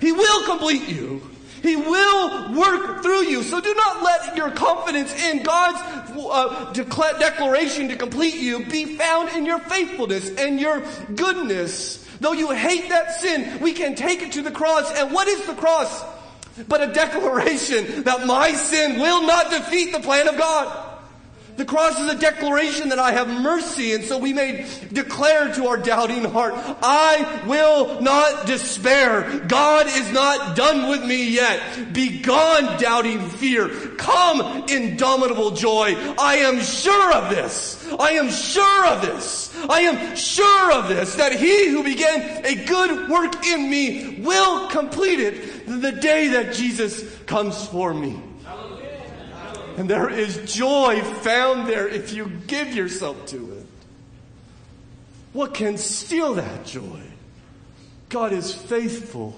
[0.00, 1.22] He will complete you.
[1.64, 3.42] He will work through you.
[3.42, 5.78] So do not let your confidence in God's
[6.14, 10.82] uh, declaration to complete you be found in your faithfulness and your
[11.14, 12.06] goodness.
[12.20, 14.92] Though you hate that sin, we can take it to the cross.
[14.92, 16.04] And what is the cross?
[16.68, 20.93] But a declaration that my sin will not defeat the plan of God.
[21.56, 25.68] The cross is a declaration that I have mercy, and so we may declare to
[25.68, 29.38] our doubting heart, I will not despair.
[29.46, 31.92] God is not done with me yet.
[31.92, 33.68] Be gone, doubting fear.
[33.96, 35.94] Come, indomitable joy.
[36.18, 37.86] I am sure of this.
[38.00, 39.54] I am sure of this.
[39.68, 44.68] I am sure of this, that he who began a good work in me will
[44.70, 48.20] complete it the day that Jesus comes for me.
[49.76, 53.66] And there is joy found there if you give yourself to it.
[55.32, 57.00] What can steal that joy?
[58.08, 59.34] God is faithful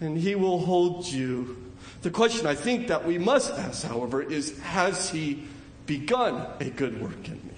[0.00, 1.62] and he will hold you.
[2.02, 5.44] The question I think that we must ask, however, is Has he
[5.86, 7.54] begun a good work in me?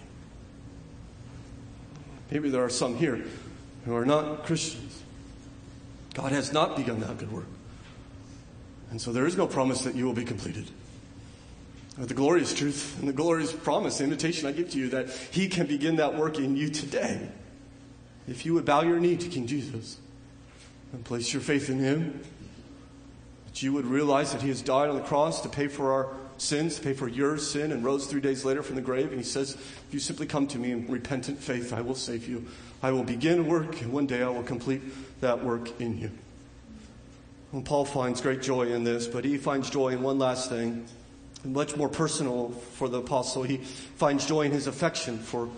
[2.31, 3.25] Maybe there are some here
[3.85, 5.03] who are not Christians.
[6.15, 7.47] God has not begun that good work.
[8.91, 10.71] And so there is no promise that you will be completed.
[11.99, 15.49] The glorious truth and the glorious promise, the invitation I give to you that He
[15.49, 17.27] can begin that work in you today.
[18.29, 19.97] If you would bow your knee to King Jesus
[20.93, 22.21] and place your faith in Him,
[23.47, 26.09] that you would realize that He has died on the cross to pay for our
[26.37, 29.09] sins, to pay for your sin, and rose three days later from the grave.
[29.09, 32.29] And He says, If you simply come to me in repentant faith, I will save
[32.29, 32.45] you.
[32.83, 34.83] I will begin work, and one day I will complete
[35.23, 36.11] that work in you.
[37.53, 40.87] Well, Paul finds great joy in this, but he finds joy in one last thing
[41.45, 43.43] much more personal for the apostle.
[43.43, 45.49] He finds joy in his affection for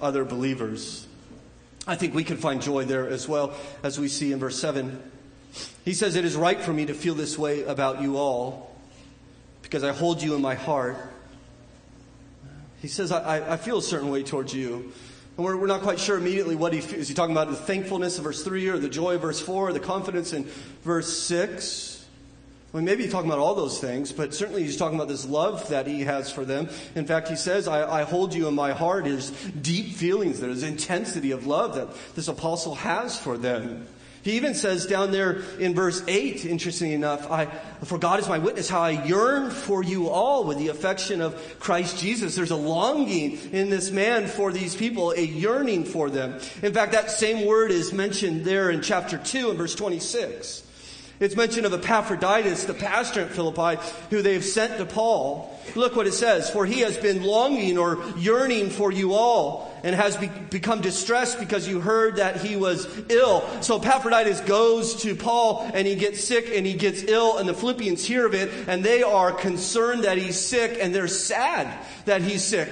[0.00, 1.06] other believers.
[1.86, 5.00] I think we can find joy there as well, as we see in verse 7.
[5.84, 8.76] He says, It is right for me to feel this way about you all,
[9.62, 10.96] because I hold you in my heart.
[12.82, 14.92] He says, I, I feel a certain way towards you.
[15.36, 17.08] And we're, we're not quite sure immediately what he is.
[17.08, 19.72] He talking about the thankfulness of verse 3 or the joy of verse 4, or
[19.72, 20.44] the confidence in
[20.82, 21.95] verse 6?
[22.76, 25.66] Well, maybe he's talking about all those things, but certainly he's talking about this love
[25.70, 26.68] that he has for them.
[26.94, 29.04] In fact, he says, I, I hold you in my heart.
[29.04, 33.86] There's deep feelings, there's intensity of love that this apostle has for them.
[34.20, 37.46] He even says down there in verse 8, interestingly enough, I,
[37.84, 41.58] for God is my witness, how I yearn for you all with the affection of
[41.58, 42.36] Christ Jesus.
[42.36, 46.40] There's a longing in this man for these people, a yearning for them.
[46.60, 50.65] In fact, that same word is mentioned there in chapter 2 and verse 26.
[51.18, 55.52] It's mentioned of Epaphroditus, the pastor at Philippi, who they have sent to Paul.
[55.74, 56.50] Look what it says.
[56.50, 61.38] For he has been longing or yearning for you all and has be- become distressed
[61.40, 63.44] because you heard that he was ill.
[63.62, 67.54] So Epaphroditus goes to Paul and he gets sick and he gets ill and the
[67.54, 71.72] Philippians hear of it and they are concerned that he's sick and they're sad
[72.04, 72.68] that he's sick.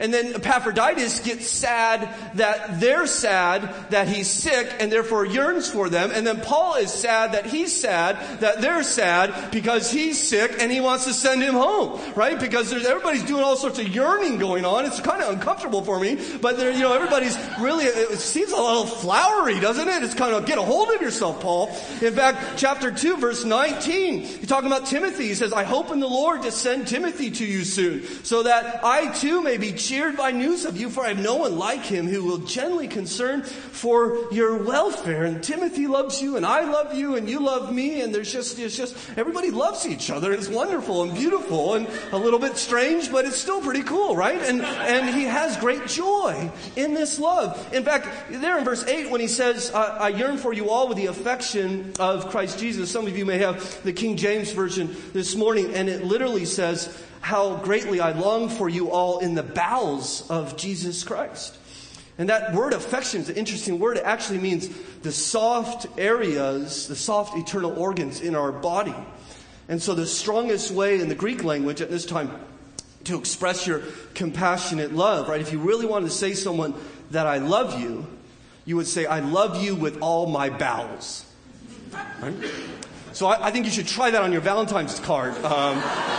[0.00, 5.88] And then Epaphroditus gets sad that they're sad that he's sick and therefore yearns for
[5.88, 6.10] them.
[6.12, 10.70] And then Paul is sad that he's sad that they're sad because he's sick and
[10.70, 12.38] he wants to send him home, right?
[12.38, 14.84] Because everybody's doing all sorts of yearning going on.
[14.84, 18.86] It's kind of uncomfortable for me, but you know, everybody's really, it seems a little
[18.86, 20.02] flowery, doesn't it?
[20.02, 21.68] It's kind of get a hold of yourself, Paul.
[22.00, 25.28] In fact, chapter 2, verse 19, he's talking about Timothy.
[25.28, 28.84] He says, I hope in the Lord to send Timothy to you soon so that
[28.84, 31.84] I too may be cheered by news of you, for I have no one like
[31.84, 35.24] him who will genuinely concern for your welfare.
[35.24, 38.58] And Timothy loves you, and I love you, and you love me, and there's just,
[38.58, 40.32] it's just, everybody loves each other.
[40.32, 44.40] It's wonderful and beautiful and a little bit strange, but it's still pretty cool, right?
[44.42, 47.72] And, and he has great joy in this love.
[47.72, 50.96] In fact, there in verse 8, when he says, I yearn for you all with
[50.96, 55.34] the affection of Christ Jesus, some of you may have the King James Version this
[55.34, 60.28] morning, and it literally says, how greatly I long for you all in the bowels
[60.30, 61.56] of Jesus Christ.
[62.18, 63.96] And that word affection is an interesting word.
[63.96, 64.68] It actually means
[65.02, 68.94] the soft areas, the soft eternal organs in our body.
[69.68, 72.32] And so the strongest way in the Greek language at this time
[73.04, 73.82] to express your
[74.14, 75.40] compassionate love, right?
[75.40, 76.74] If you really wanted to say someone
[77.10, 78.06] that I love you,
[78.64, 81.24] you would say, I love you with all my bowels.
[82.20, 82.34] Right?
[83.18, 85.74] So I, I, think you should try that on your Valentine's card um,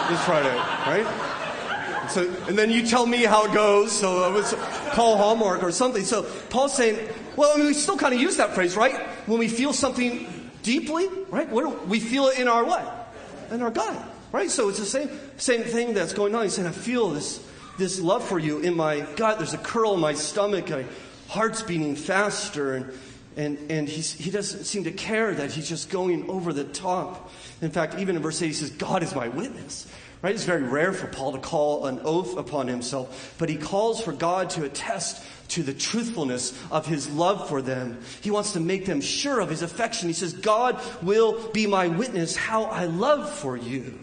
[0.09, 2.09] this Friday, right?
[2.09, 3.97] So, and then you tell me how it goes.
[3.97, 4.53] So I was
[4.91, 6.03] call Hallmark or something.
[6.03, 6.99] So Paul's saying,
[7.37, 8.97] well, I mean, we still kind of use that phrase, right?
[9.27, 11.49] When we feel something deeply, right?
[11.49, 13.15] What we feel it in our what?
[13.49, 13.95] In our gut,
[14.33, 14.51] right?
[14.51, 16.43] So it's the same same thing that's going on.
[16.43, 17.41] He's saying, I feel this
[17.77, 19.37] this love for you in my gut.
[19.37, 20.69] There's a curl in my stomach.
[20.69, 20.83] My
[21.29, 22.91] heart's beating faster, and
[23.37, 27.31] and, and he doesn't seem to care that he's just going over the top.
[27.61, 29.87] In fact, even in verse 8, he says, God is my witness.
[30.21, 30.35] Right?
[30.35, 34.11] It's very rare for Paul to call an oath upon himself, but he calls for
[34.11, 37.99] God to attest to the truthfulness of his love for them.
[38.21, 40.09] He wants to make them sure of his affection.
[40.09, 43.97] He says, God will be my witness how I love for you.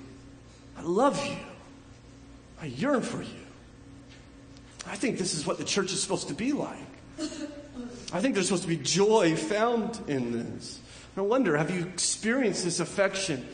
[0.79, 1.37] I love you.
[2.61, 3.47] I yearn for you.
[4.87, 6.79] I think this is what the church is supposed to be like.
[8.13, 10.81] I think there's supposed to be joy found in this.
[11.17, 13.47] I wonder, have you experienced this affection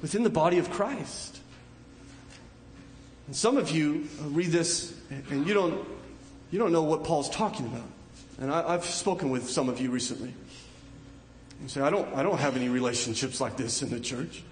[0.00, 1.38] within the body of Christ?
[3.26, 4.94] And some of you read this
[5.30, 5.86] and you don't,
[6.50, 7.88] you don't know what Paul's talking about.
[8.40, 10.34] And I, have spoken with some of you recently.
[11.62, 14.42] You say, I don't, I don't have any relationships like this in the church.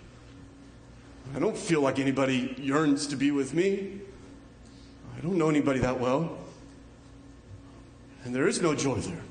[1.35, 4.01] I don't feel like anybody yearns to be with me.
[5.17, 6.39] I don't know anybody that well.
[8.25, 9.23] And there is no joy there.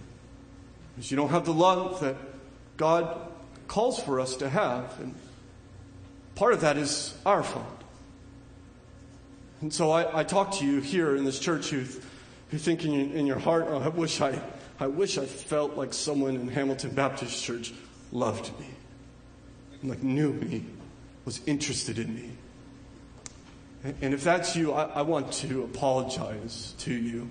[0.95, 2.15] Because you don't have the love that
[2.77, 3.19] God
[3.67, 4.99] calls for us to have.
[4.99, 5.15] And
[6.35, 7.83] part of that is our fault.
[9.61, 11.83] And so I, I talk to you here in this church who,
[12.49, 14.41] who think in, in your heart, oh, I wish I,
[14.79, 17.73] I wish I felt like someone in Hamilton Baptist Church
[18.11, 18.67] loved me,
[19.83, 20.65] like knew me,
[21.25, 22.31] was interested in me.
[23.83, 27.29] And, and if that's you, I, I want to apologize to you.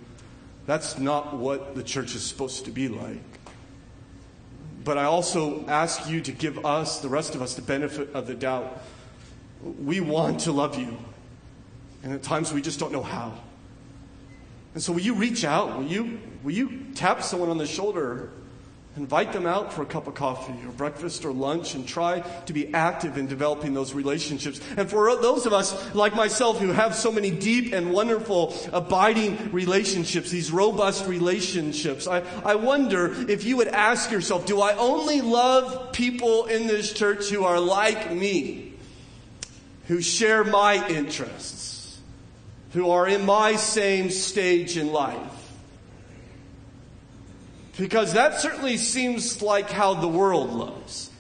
[0.68, 3.22] That's not what the church is supposed to be like.
[4.84, 8.26] But I also ask you to give us, the rest of us, the benefit of
[8.26, 8.82] the doubt.
[9.62, 10.98] We want to love you.
[12.02, 13.32] And at times we just don't know how.
[14.74, 15.78] And so will you reach out?
[15.78, 18.28] Will you, will you tap someone on the shoulder
[18.98, 22.52] Invite them out for a cup of coffee or breakfast or lunch and try to
[22.52, 24.60] be active in developing those relationships.
[24.76, 29.52] And for those of us like myself who have so many deep and wonderful abiding
[29.52, 35.20] relationships, these robust relationships, I, I wonder if you would ask yourself, do I only
[35.20, 38.74] love people in this church who are like me,
[39.86, 42.00] who share my interests,
[42.72, 45.37] who are in my same stage in life?
[47.78, 51.10] Because that certainly seems like how the world loves.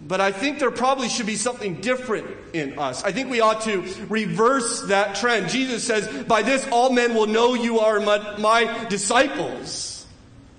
[0.00, 3.04] But I think there probably should be something different in us.
[3.04, 5.48] I think we ought to reverse that trend.
[5.48, 10.04] Jesus says, By this all men will know you are my, my disciples.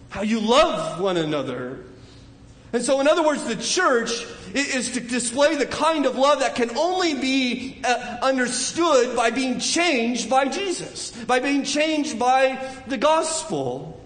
[0.10, 1.84] How you love one another.
[2.72, 6.56] And so, in other words, the church is to display the kind of love that
[6.56, 12.98] can only be uh, understood by being changed by Jesus, by being changed by the
[12.98, 14.00] gospel.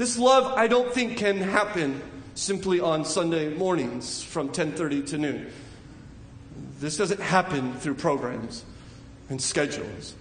[0.00, 2.00] This love, I don't think, can happen
[2.34, 5.52] simply on Sunday mornings from 10:30 to noon.
[6.80, 8.64] This doesn't happen through programs
[9.28, 10.14] and schedules.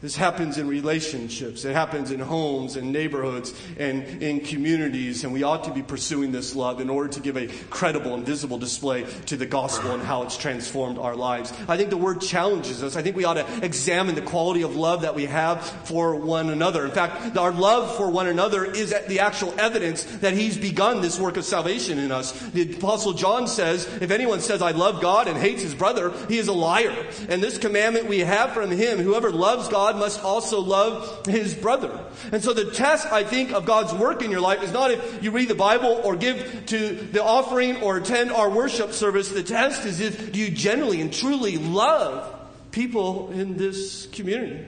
[0.00, 1.64] This happens in relationships.
[1.64, 5.24] It happens in homes and neighborhoods and in communities.
[5.24, 8.24] And we ought to be pursuing this love in order to give a credible and
[8.24, 11.52] visible display to the gospel and how it's transformed our lives.
[11.66, 12.94] I think the word challenges us.
[12.94, 16.50] I think we ought to examine the quality of love that we have for one
[16.50, 16.84] another.
[16.84, 21.18] In fact, our love for one another is the actual evidence that he's begun this
[21.18, 22.30] work of salvation in us.
[22.50, 26.38] The apostle John says, if anyone says, I love God and hates his brother, he
[26.38, 26.94] is a liar.
[27.28, 31.54] And this commandment we have from him, whoever loves God God must also love his
[31.54, 31.98] brother.
[32.30, 35.24] And so the test, I think, of God's work in your life is not if
[35.24, 39.30] you read the Bible or give to the offering or attend our worship service.
[39.30, 42.38] The test is if you genuinely and truly love
[42.70, 44.66] people in this community,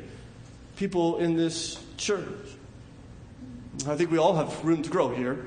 [0.76, 2.24] people in this church.
[3.86, 5.44] I think we all have room to grow here.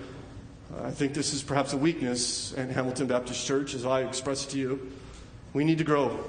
[0.84, 4.60] I think this is perhaps a weakness in Hamilton Baptist Church, as I expressed to
[4.60, 4.92] you.
[5.52, 6.20] We need to grow.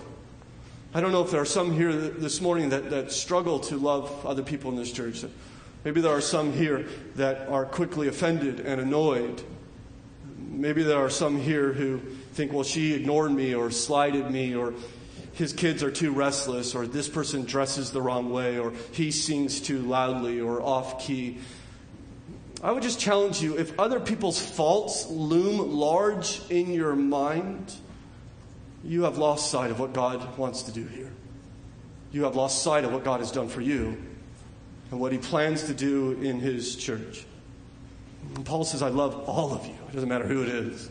[0.97, 4.25] I don't know if there are some here this morning that, that struggle to love
[4.25, 5.25] other people in this church.
[5.83, 6.87] Maybe there are some here
[7.17, 9.43] that are quickly offended and annoyed.
[10.39, 11.99] Maybe there are some here who
[12.35, 14.73] think, well, she ignored me or slighted me or
[15.33, 19.61] his kids are too restless or this person dresses the wrong way or he sings
[19.61, 21.39] too loudly or off key.
[22.63, 27.75] I would just challenge you if other people's faults loom large in your mind,
[28.85, 31.11] you have lost sight of what God wants to do here.
[32.13, 34.01] You have lost sight of what God has done for you
[34.91, 37.25] and what He plans to do in His church.
[38.35, 39.75] And Paul says, I love all of you.
[39.89, 40.89] It doesn't matter who it is.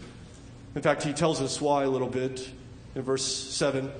[0.75, 2.49] In fact, he tells us why a little bit
[2.95, 3.91] in verse 7.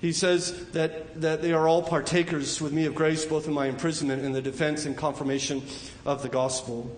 [0.00, 3.66] He says that, that they are all partakers with me of grace, both in my
[3.66, 5.62] imprisonment and the defense and confirmation
[6.04, 6.94] of the gospel.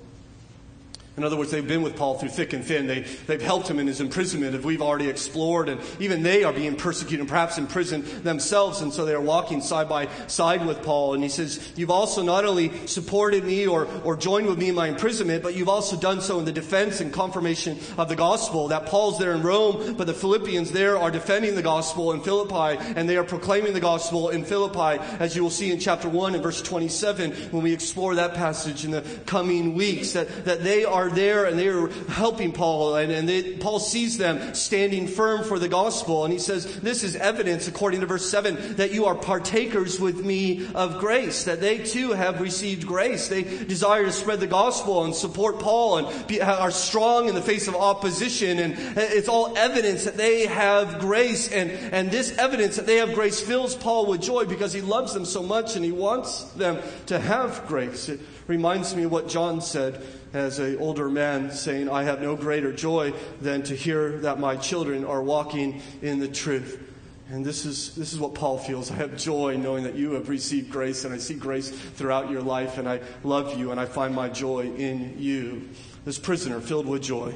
[1.20, 2.86] In other words, they've been with Paul through thick and thin.
[2.86, 6.52] They, they've helped him in his imprisonment, as we've already explored, and even they are
[6.52, 10.82] being persecuted and perhaps imprisoned themselves, and so they are walking side by side with
[10.82, 11.12] Paul.
[11.12, 14.74] And he says, You've also not only supported me or, or joined with me in
[14.74, 18.68] my imprisonment, but you've also done so in the defense and confirmation of the gospel.
[18.68, 22.82] That Paul's there in Rome, but the Philippians there are defending the gospel in Philippi,
[22.96, 26.34] and they are proclaiming the gospel in Philippi, as you will see in chapter 1
[26.34, 30.84] and verse 27 when we explore that passage in the coming weeks, that, that they
[30.84, 35.06] are are there and they are helping Paul, and, and they, Paul sees them standing
[35.06, 36.24] firm for the gospel.
[36.24, 40.24] And he says, This is evidence, according to verse 7, that you are partakers with
[40.24, 43.28] me of grace, that they too have received grace.
[43.28, 47.42] They desire to spread the gospel and support Paul and be, are strong in the
[47.42, 48.58] face of opposition.
[48.58, 51.50] And it's all evidence that they have grace.
[51.50, 55.14] And, and this evidence that they have grace fills Paul with joy because he loves
[55.14, 58.08] them so much and he wants them to have grace.
[58.08, 58.20] It
[58.50, 62.72] reminds me of what John said as an older man saying, I have no greater
[62.72, 66.82] joy than to hear that my children are walking in the truth.
[67.30, 68.90] And this is, this is what Paul feels.
[68.90, 72.42] I have joy knowing that you have received grace, and I see grace throughout your
[72.42, 75.68] life, and I love you, and I find my joy in you.
[76.04, 77.32] This prisoner filled with joy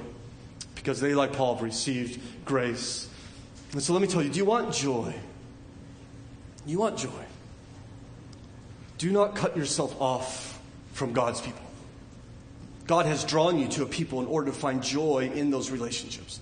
[0.74, 3.08] because they, like Paul, have received grace.
[3.70, 5.14] And so let me tell you do you want joy?
[6.66, 7.24] You want joy.
[8.98, 10.53] Do not cut yourself off
[10.94, 11.60] from God's people.
[12.86, 16.40] God has drawn you to a people in order to find joy in those relationships.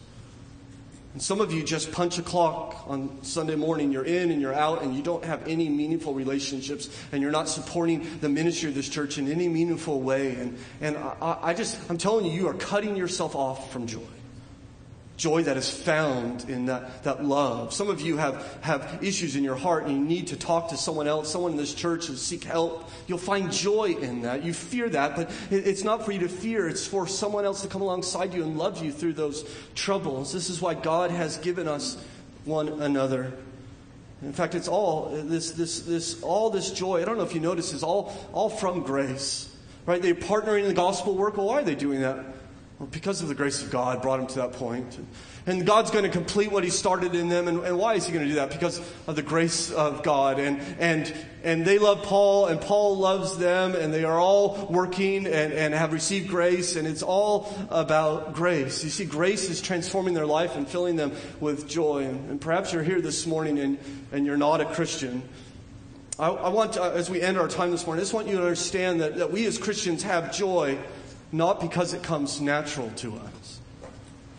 [1.14, 3.92] And some of you just punch a clock on Sunday morning.
[3.92, 7.48] You're in and you're out, and you don't have any meaningful relationships, and you're not
[7.48, 10.34] supporting the ministry of this church in any meaningful way.
[10.36, 14.00] And, and I, I just, I'm telling you, you are cutting yourself off from joy
[15.22, 17.72] joy that is found in that, that love.
[17.72, 20.76] Some of you have, have issues in your heart and you need to talk to
[20.76, 22.90] someone else, someone in this church to seek help.
[23.06, 24.42] You'll find joy in that.
[24.42, 26.68] You fear that, but it, it's not for you to fear.
[26.68, 30.32] It's for someone else to come alongside you and love you through those troubles.
[30.32, 32.04] This is why God has given us
[32.44, 33.32] one another.
[34.22, 37.00] In fact, it's all this, this, this, all this joy.
[37.00, 39.54] I don't know if you notice, is all, all from grace,
[39.86, 40.02] right?
[40.02, 41.36] They're partnering in the gospel work.
[41.36, 42.24] Well, why are they doing that?
[42.90, 44.98] Because of the grace of God, brought them to that point.
[45.46, 47.46] And God's going to complete what He started in them.
[47.46, 48.50] And, and, why is He going to do that?
[48.50, 50.38] Because of the grace of God.
[50.40, 51.12] And, and,
[51.44, 55.74] and they love Paul, and Paul loves them, and they are all working and, and
[55.74, 56.76] have received grace.
[56.76, 58.82] And it's all about grace.
[58.82, 62.04] You see, grace is transforming their life and filling them with joy.
[62.04, 63.78] And, and perhaps you're here this morning and,
[64.10, 65.22] and you're not a Christian.
[66.18, 68.36] I, I want, to, as we end our time this morning, I just want you
[68.36, 70.78] to understand that, that we as Christians have joy
[71.32, 73.60] not because it comes natural to us,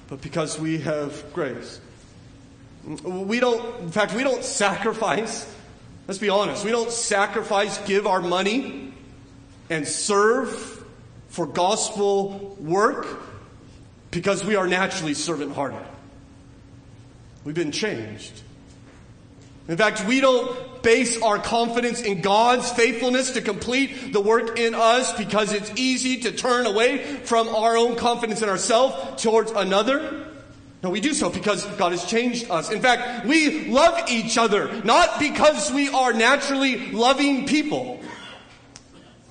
[0.07, 1.81] but because we have grace.
[3.03, 5.51] We don't, in fact, we don't sacrifice.
[6.07, 6.63] Let's be honest.
[6.63, 8.93] We don't sacrifice, give our money,
[9.69, 10.83] and serve
[11.29, 13.07] for gospel work
[14.11, 15.79] because we are naturally servant hearted.
[17.43, 18.41] We've been changed.
[19.67, 24.75] In fact, we don't base our confidence in God's faithfulness to complete the work in
[24.75, 30.27] us because it's easy to turn away from our own confidence in ourselves towards another.
[30.83, 32.69] No, we do so because God has changed us.
[32.69, 38.01] In fact, we love each other, not because we are naturally loving people.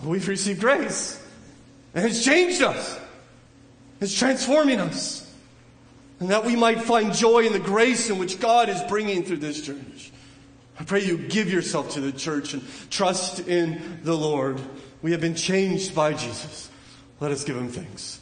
[0.03, 1.23] We've received grace,
[1.95, 2.99] and it's changed us.
[4.01, 5.21] It's transforming us.
[6.19, 9.39] And that we might find joy in the grace in which God is bringing through
[9.39, 10.13] this church.
[10.81, 14.61] I pray you give yourself to the church and trust in the Lord.
[15.03, 16.71] We have been changed by Jesus.
[17.21, 18.21] Let us give him thanks.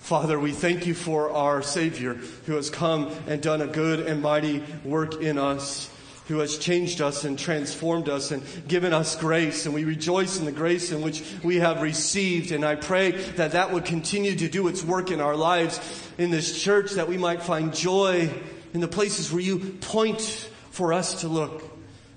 [0.00, 2.14] Father, we thank you for our Savior
[2.46, 5.90] who has come and done a good and mighty work in us,
[6.28, 9.66] who has changed us and transformed us and given us grace.
[9.66, 12.50] And we rejoice in the grace in which we have received.
[12.50, 15.80] And I pray that that would continue to do its work in our lives
[16.18, 18.30] in this church, that we might find joy
[18.72, 21.73] in the places where you point for us to look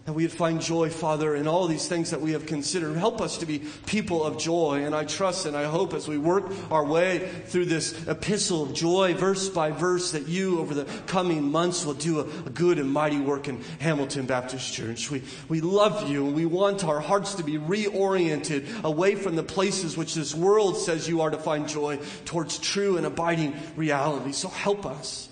[0.08, 2.96] that we would find joy, Father, in all these things that we have considered.
[2.96, 4.86] Help us to be people of joy.
[4.86, 8.74] And I trust and I hope as we work our way through this epistle of
[8.74, 12.80] joy, verse by verse, that you over the coming months will do a, a good
[12.80, 15.12] and mighty work in Hamilton Baptist Church.
[15.12, 19.44] We, we love you and we want our hearts to be reoriented away from the
[19.44, 24.32] places which this world says you are to find joy towards true and abiding reality.
[24.32, 25.28] So help us.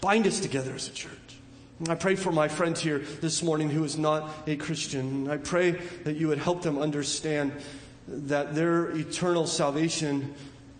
[0.00, 1.23] Bind us together as a church.
[1.88, 5.28] I pray for my friend here this morning who is not a Christian.
[5.28, 5.72] I pray
[6.04, 7.52] that you would help them understand
[8.06, 10.34] that their eternal salvation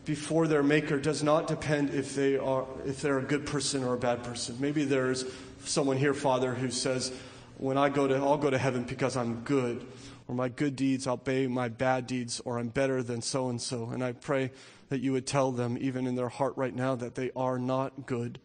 [0.04, 3.94] before their maker does not depend if they are if they're a good person or
[3.94, 4.56] a bad person.
[4.60, 5.24] Maybe there's
[5.64, 7.12] someone here, Father, who says,
[7.58, 9.84] When I go to I'll go to heaven because I'm good,
[10.28, 13.90] or my good deeds outweigh my bad deeds, or I'm better than so and so.
[13.90, 14.52] And I pray
[14.90, 18.06] that you would tell them, even in their heart right now, that they are not
[18.06, 18.38] good.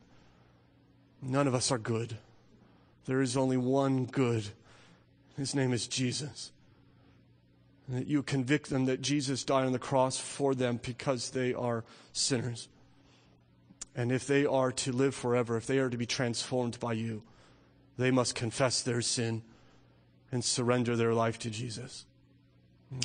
[1.21, 2.17] None of us are good.
[3.09, 4.45] There is only one good.
[5.35, 6.51] His name is Jesus.
[7.87, 11.55] And that you convict them that Jesus died on the cross for them because they
[11.55, 11.83] are
[12.13, 12.67] sinners.
[13.95, 17.23] And if they are to live forever, if they are to be transformed by you,
[17.97, 19.41] they must confess their sin
[20.31, 22.05] and surrender their life to Jesus.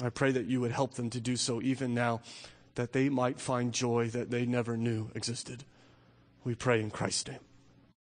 [0.02, 2.20] I pray that you would help them to do so even now,
[2.74, 5.64] that they might find joy that they never knew existed.
[6.44, 7.40] We pray in Christ's name.